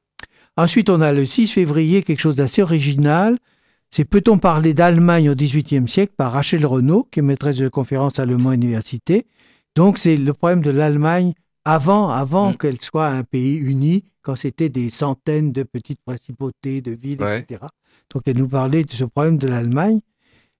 [0.56, 3.36] Ensuite, on a le 6 février quelque chose d'assez original.
[3.90, 8.18] C'est Peut-on parler d'Allemagne au XVIIIe siècle par Rachel Renaud, qui est maîtresse de conférence
[8.18, 9.26] à Le Mans Université.
[9.74, 11.32] Donc, c'est le problème de l'Allemagne
[11.64, 12.56] avant, avant Mm.
[12.56, 17.40] qu'elle soit un pays uni, quand c'était des centaines de petites principautés, de villes, Ouais.
[17.40, 17.60] etc.
[18.12, 20.00] Donc, elle nous parlait de ce problème de l'Allemagne.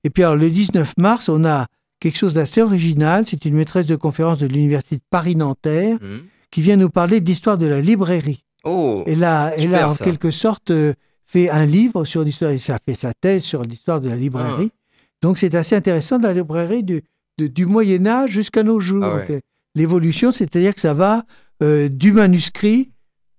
[0.04, 1.66] Et puis, alors, le 19 mars, on a
[2.00, 3.24] quelque chose d'assez original.
[3.26, 6.22] C'est une maîtresse de conférence de l'Université de Paris-Nanterre Mhm.
[6.50, 8.44] qui vient nous parler d'histoire de la librairie.
[8.64, 10.92] Oh, Elle a, elle a en quelque sorte euh,
[11.26, 14.16] fait un livre sur l'histoire, et ça a fait sa thèse sur l'histoire de la
[14.16, 14.70] librairie.
[14.72, 14.96] Ah.
[15.22, 17.02] Donc c'est assez intéressant de la librairie du,
[17.38, 19.04] de- du Moyen Âge jusqu'à nos jours.
[19.04, 19.40] Ah ouais.
[19.74, 21.24] L'évolution, c'est-à-dire que ça va
[21.62, 22.92] euh, du manuscrit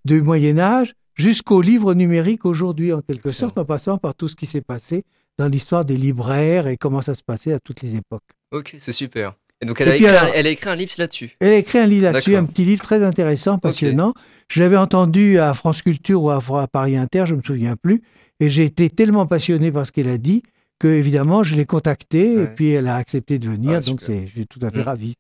[0.05, 3.47] du Moyen Âge jusqu'au livre numérique aujourd'hui, en quelque Excellent.
[3.49, 5.03] sorte, en passant par tout ce qui s'est passé
[5.39, 8.23] dans l'histoire des libraires et comment ça se passait à toutes les époques.
[8.51, 9.35] ok, c'est super.
[9.62, 11.32] Et donc elle Et a, écrit, alors- un, elle a écrit un livre là-dessus.
[11.39, 14.14] Elle a écrit un livre là-dessus, un petit livre très intéressant, passionnant.
[14.51, 18.01] Je l'avais entendu à France Culture ou à, à Paris Inter, je me souviens plus,
[18.39, 20.43] et j'ai été tellement passionné par ce qu'elle a dit
[20.80, 24.28] que évidemment je l'ai contactée et puis elle a accepté de venir, Ah, donc je
[24.28, 24.84] suis tout à fait Mm.
[24.84, 25.16] ravi.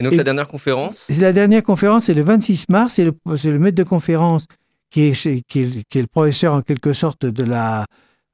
[0.00, 1.06] Et donc Et- la dernière conférence?
[1.18, 4.46] La dernière conférence, c'est le 26 mars, c'est le, maître de conférence
[4.90, 7.84] qui est, qui, est, qui est le professeur en quelque sorte de la,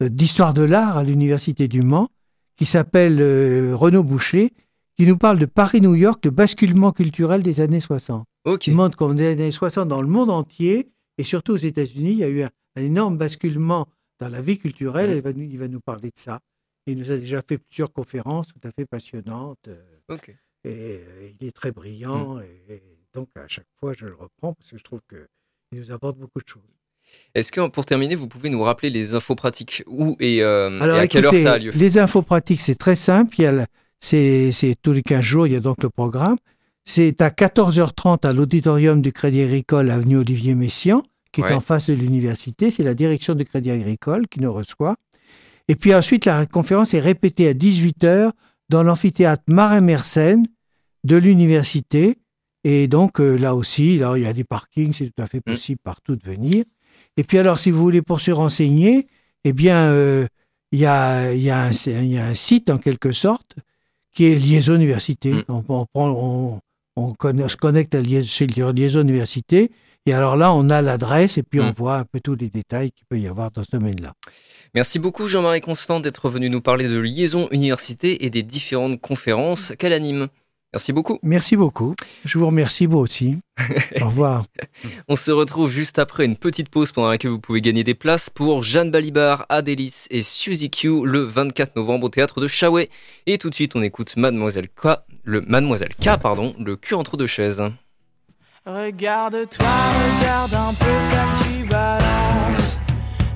[0.00, 2.09] d'histoire de l'art à l'Université du Mans,
[2.57, 4.50] qui s'appelle euh, Renaud Boucher,
[5.03, 8.24] qui nous parle de Paris-New York, le basculement culturel des années 60.
[8.44, 8.61] Ok.
[8.61, 12.24] qui montre qu'en années 60, dans le monde entier, et surtout aux États-Unis, il y
[12.24, 13.88] a eu un, un énorme basculement
[14.20, 15.11] dans la vie culturelle.
[15.16, 16.38] Il, va nous, il va nous parler de ça.
[16.86, 19.59] Il nous a déjà fait plusieurs conférences tout à fait passionnantes.
[19.66, 20.28] euh, Ok.
[20.64, 22.36] Et, euh, il est très brillant.
[22.36, 22.42] Mhm.
[22.68, 22.82] Et, et
[23.12, 26.38] donc, à chaque fois, je le reprends parce que je trouve qu'il nous apporte beaucoup
[26.40, 26.62] de choses.
[27.34, 29.82] Est-ce que pour terminer, vous pouvez nous rappeler les infos pratiques?
[29.88, 31.72] Où et, euh, Alors, et à quelle heure ça a lieu?
[31.74, 33.34] les infos pratiques, c'est très simple.
[33.38, 33.66] Il y a le-
[34.03, 36.36] c'est, tous les 15 jours, il y a donc le programme.
[36.84, 41.53] C'est à 14h30 à l'auditorium du Crédit Agricole, avenue Olivier Messiaen, qui Ouais.
[41.53, 42.70] est en face de l'université.
[42.72, 44.96] C'est la direction du Crédit Agricole qui nous reçoit.
[45.68, 48.32] Et puis ensuite, la conférence est répétée à 18h
[48.68, 50.46] dans l'amphithéâtre Marais-Mersenne
[51.05, 52.16] de l'université.
[52.64, 55.38] Et donc, euh, là aussi, là, il y a des parkings, c'est tout à fait
[55.38, 55.53] Mm.
[55.55, 56.64] possible partout de venir.
[57.16, 59.07] Et puis alors, si vous voulez pour se renseigner,
[59.44, 60.26] eh bien, euh,
[60.72, 63.55] il y, a, il y, a un, il y a un site, en quelque sorte,
[64.12, 65.32] qui est Liaison Université.
[65.32, 65.44] Mm.
[65.48, 66.60] On, on, prend, on,
[66.96, 69.70] on, conna- se connecte à Liaison, chez Liaison Université.
[70.04, 71.74] Et alors là, on a l'adresse et puis on Mm.
[71.76, 74.12] voit un peu tous les détails qu'il peut y avoir dans ce domaine-là.
[74.74, 79.72] Merci beaucoup Jean-Marie Constant d'être venu nous parler de liaison université et des différentes conférences
[79.78, 80.28] qu'elle anime?
[80.74, 81.18] Merci beaucoup.
[81.22, 81.94] Merci beaucoup.
[82.24, 83.38] Je vous remercie, vous aussi.
[84.00, 84.42] Au revoir.
[85.06, 88.30] On se retrouve juste après une petite pause pendant laquelle vous pouvez gagner des places
[88.30, 92.88] pour Jeanne Balibar, Adélis et Suzy Q le 24 novembre au théâtre de Chaouet.
[93.26, 97.18] Et tout de suite, on écoute Mademoiselle K, le Mademoiselle K, pardon, le cul entre
[97.18, 97.62] deux chaises.
[98.64, 102.76] Regarde-toi, regarde un peu comme tu balances.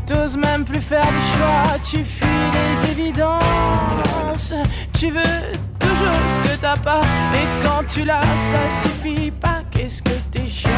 [0.06, 4.54] T'oses même plus faire du choix, tu fuis les évidences.
[4.94, 7.02] Tu veux toujours ce que t'as pas,
[7.34, 9.62] et quand tu l'as, ça suffit pas.
[9.70, 10.70] Qu'est-ce que t'es chiant?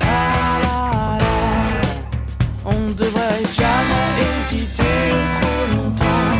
[0.00, 1.18] Ah là
[2.66, 4.06] on devrait jamais
[4.40, 4.82] hésiter
[5.34, 6.32] trop longtemps.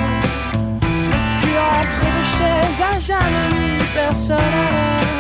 [0.82, 5.13] Le cul entre deux chaises a jamais mis personne à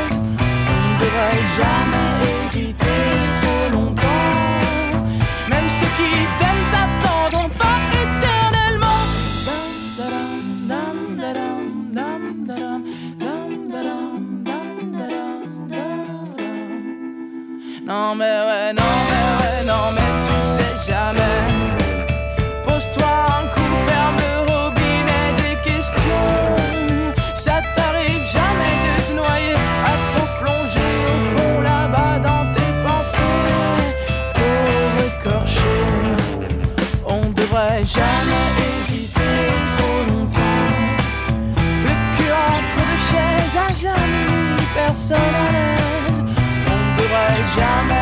[47.56, 47.93] jamais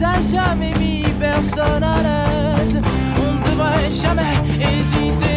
[0.00, 2.80] chaises a jamais mis personne à l'aise.
[3.18, 5.29] On ne devrait jamais hésiter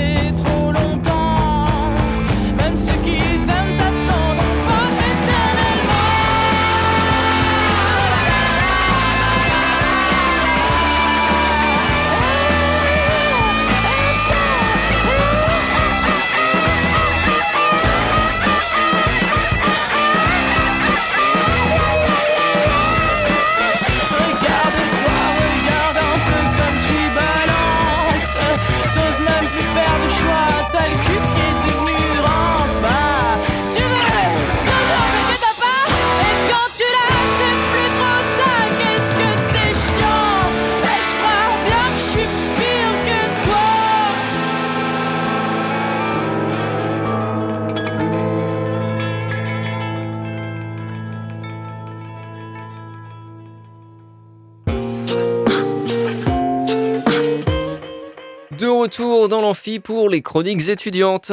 [58.94, 61.32] retour dans l'amphi pour les chroniques étudiantes.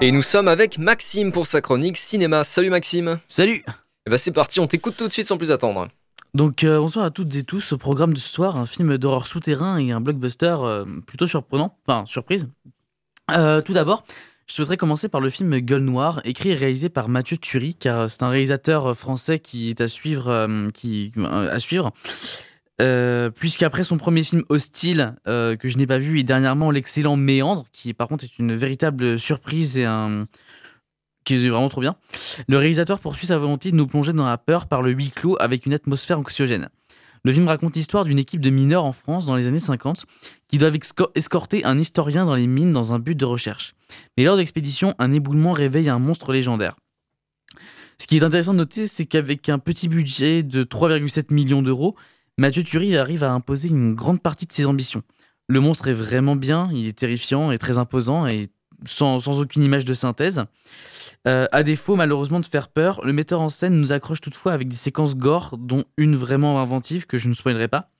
[0.00, 2.44] Et nous sommes avec Maxime pour sa chronique cinéma.
[2.44, 3.18] Salut Maxime.
[3.26, 3.64] Salut
[4.06, 5.88] Et bah c'est parti, on t'écoute tout de suite sans plus attendre.
[6.34, 9.26] Donc euh, bonsoir à toutes et tous, au programme de ce soir, un film d'horreur
[9.26, 12.48] souterrain et un blockbuster euh, plutôt surprenant, enfin surprise.
[13.32, 14.04] Euh, tout d'abord,
[14.48, 18.10] je souhaiterais commencer par le film Gueule Noire, écrit et réalisé par Mathieu Turi, car
[18.10, 21.90] c'est un réalisateur français qui est à suivre, euh, euh.
[22.80, 27.16] Euh, puisqu'après son premier film Hostile, euh, que je n'ai pas vu, et dernièrement l'excellent
[27.16, 30.26] Méandre, qui par contre est une véritable surprise et un
[31.24, 31.96] qui est vraiment trop bien.
[32.48, 35.36] Le réalisateur poursuit sa volonté de nous plonger dans la peur par le huis clos
[35.40, 36.70] avec une atmosphère anxiogène.
[37.24, 40.04] Le film raconte l'histoire d'une équipe de mineurs en France dans les années 50
[40.48, 40.78] qui doivent
[41.14, 43.74] escorter un historien dans les mines dans un but de recherche.
[44.16, 46.76] Mais lors de l'expédition, un éboulement réveille un monstre légendaire.
[48.00, 51.96] Ce qui est intéressant de noter, c'est qu'avec un petit budget de 3,7 millions d'euros,
[52.38, 55.02] Mathieu Turi arrive à imposer une grande partie de ses ambitions.
[55.48, 58.48] Le monstre est vraiment bien, il est terrifiant et très imposant et
[58.84, 60.44] sans, aucune image de synthèse.
[61.26, 64.68] Euh, à défaut, malheureusement, de faire peur, le metteur en scène nous accroche toutefois avec
[64.68, 67.90] des séquences gore, dont une vraiment inventive que je ne spoilerai pas.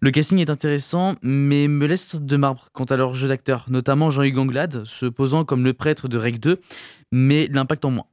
[0.00, 4.10] Le casting est intéressant, mais me laisse de marbre quant à leur jeu d'acteur, notamment
[4.10, 6.60] Jean-Hugues Anglade, se posant comme le prêtre de Rec 2,
[7.10, 8.06] mais l'impact en moins.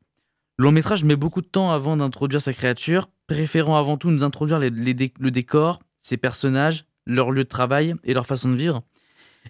[0.58, 4.24] Le long métrage met beaucoup de temps avant d'introduire sa créature, préférant avant tout nous
[4.24, 8.82] introduire le décor, ses personnages, leur lieu de travail et leur façon de vivre.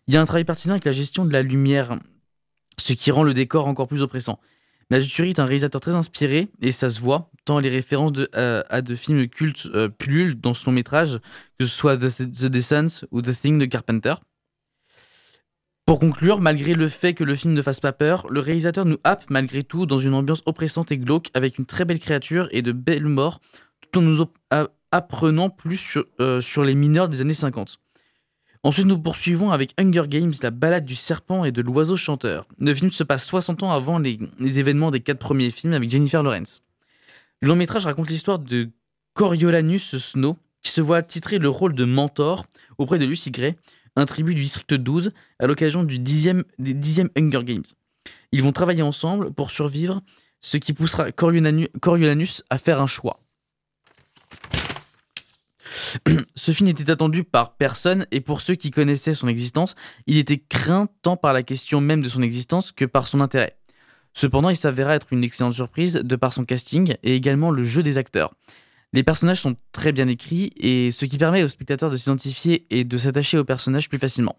[0.07, 1.99] Il y a un travail pertinent avec la gestion de la lumière,
[2.77, 4.39] ce qui rend le décor encore plus oppressant.
[4.91, 8.81] Mathieu Turi est un réalisateur très inspiré, et ça se voit, tant les références à
[8.81, 11.19] de films cultes euh, pullulent dans son long métrage,
[11.57, 14.13] que ce soit The, Descent ou The Thing de Carpenter.
[15.87, 18.97] Pour conclure, malgré le fait que le film ne fasse pas peur, le réalisateur nous
[19.03, 22.61] happe malgré tout dans une ambiance oppressante et glauque, avec une très belle créature et
[22.61, 23.39] de belles morts,
[23.81, 24.25] tout en nous
[24.91, 27.79] apprenant plus sur, euh, sur les mineurs des années 50.
[28.65, 32.47] Ensuite, nous poursuivons avec Hunger Games, la balade du serpent et de l'oiseau chanteur.
[32.59, 36.23] Le film se passe 60 ans avant les, événements des quatre premiers films avec Jennifer
[36.23, 36.63] Lawrence.
[37.41, 38.71] Le long métrage raconte l'histoire de
[39.13, 42.47] Coriolanus Snow, qui se voit titrer le rôle de mentor
[42.79, 43.55] auprès de Lucy Gray,
[43.95, 47.65] un tribu du district 12, à l'occasion du 10e, des 10e Hunger Games.
[48.31, 50.01] Ils vont travailler ensemble pour survivre,
[50.41, 53.19] ce qui poussera Coriolanu- Coriolanus à faire un choix.
[56.35, 59.75] Ce film était attendu par personne et pour ceux qui connaissaient son existence,
[60.07, 63.57] il était craint tant par la question même de son existence que par son intérêt.
[64.13, 67.83] Cependant, il s'avéra être une excellente surprise de par son casting et également le jeu
[67.83, 68.33] des acteurs.
[68.93, 72.85] Les personnages sont très bien écrits et ce qui permet aux spectateurs de s'identifier et
[72.85, 74.37] de s'attacher aux personnages plus facilement.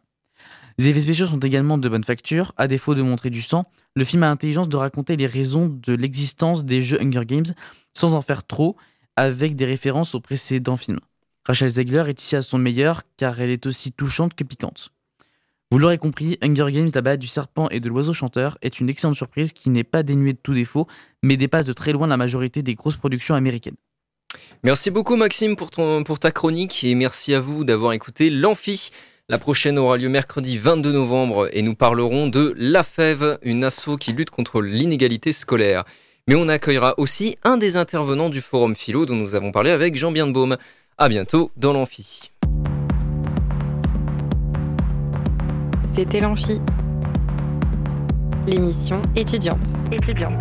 [0.79, 2.53] Les effets spéciaux sont également de bonne facture.
[2.57, 3.65] À défaut de montrer du sang,
[3.95, 7.55] le film a l'intelligence de raconter les raisons de l'existence des jeux Hunger Games
[7.95, 8.77] sans en faire trop,
[9.17, 11.01] avec des références aux précédents films.
[11.47, 14.91] Rachel Zegler est ici à son meilleur car elle est aussi touchante que piquante.
[15.71, 18.89] Vous l'aurez compris, Hunger Games, la balade du serpent et de l'oiseau chanteur est une
[18.89, 20.89] excellente surprise qui n'est pas dénuée de tout défaut,
[21.23, 23.77] mais dépasse de très loin la majorité des grosses productions américaines.
[24.65, 25.71] Merci beaucoup Maxime pour,
[26.19, 28.91] ta chronique et merci à vous d'avoir écouté l'Amphi.
[29.29, 33.97] La prochaine aura lieu mercredi 22 novembre et nous parlerons de La Fève, une asso
[34.01, 35.85] qui lutte contre l'inégalité scolaire.
[36.29, 39.95] Mais on accueillera aussi un des intervenants du forum philo dont nous avons parlé avec
[39.95, 40.57] Jean Birnbaum.
[40.99, 42.31] À bientôt dans l'Amphi.
[45.85, 46.59] C'était l'Amphi,
[48.47, 49.69] l'émission étudiante.
[49.93, 50.41] étudiante.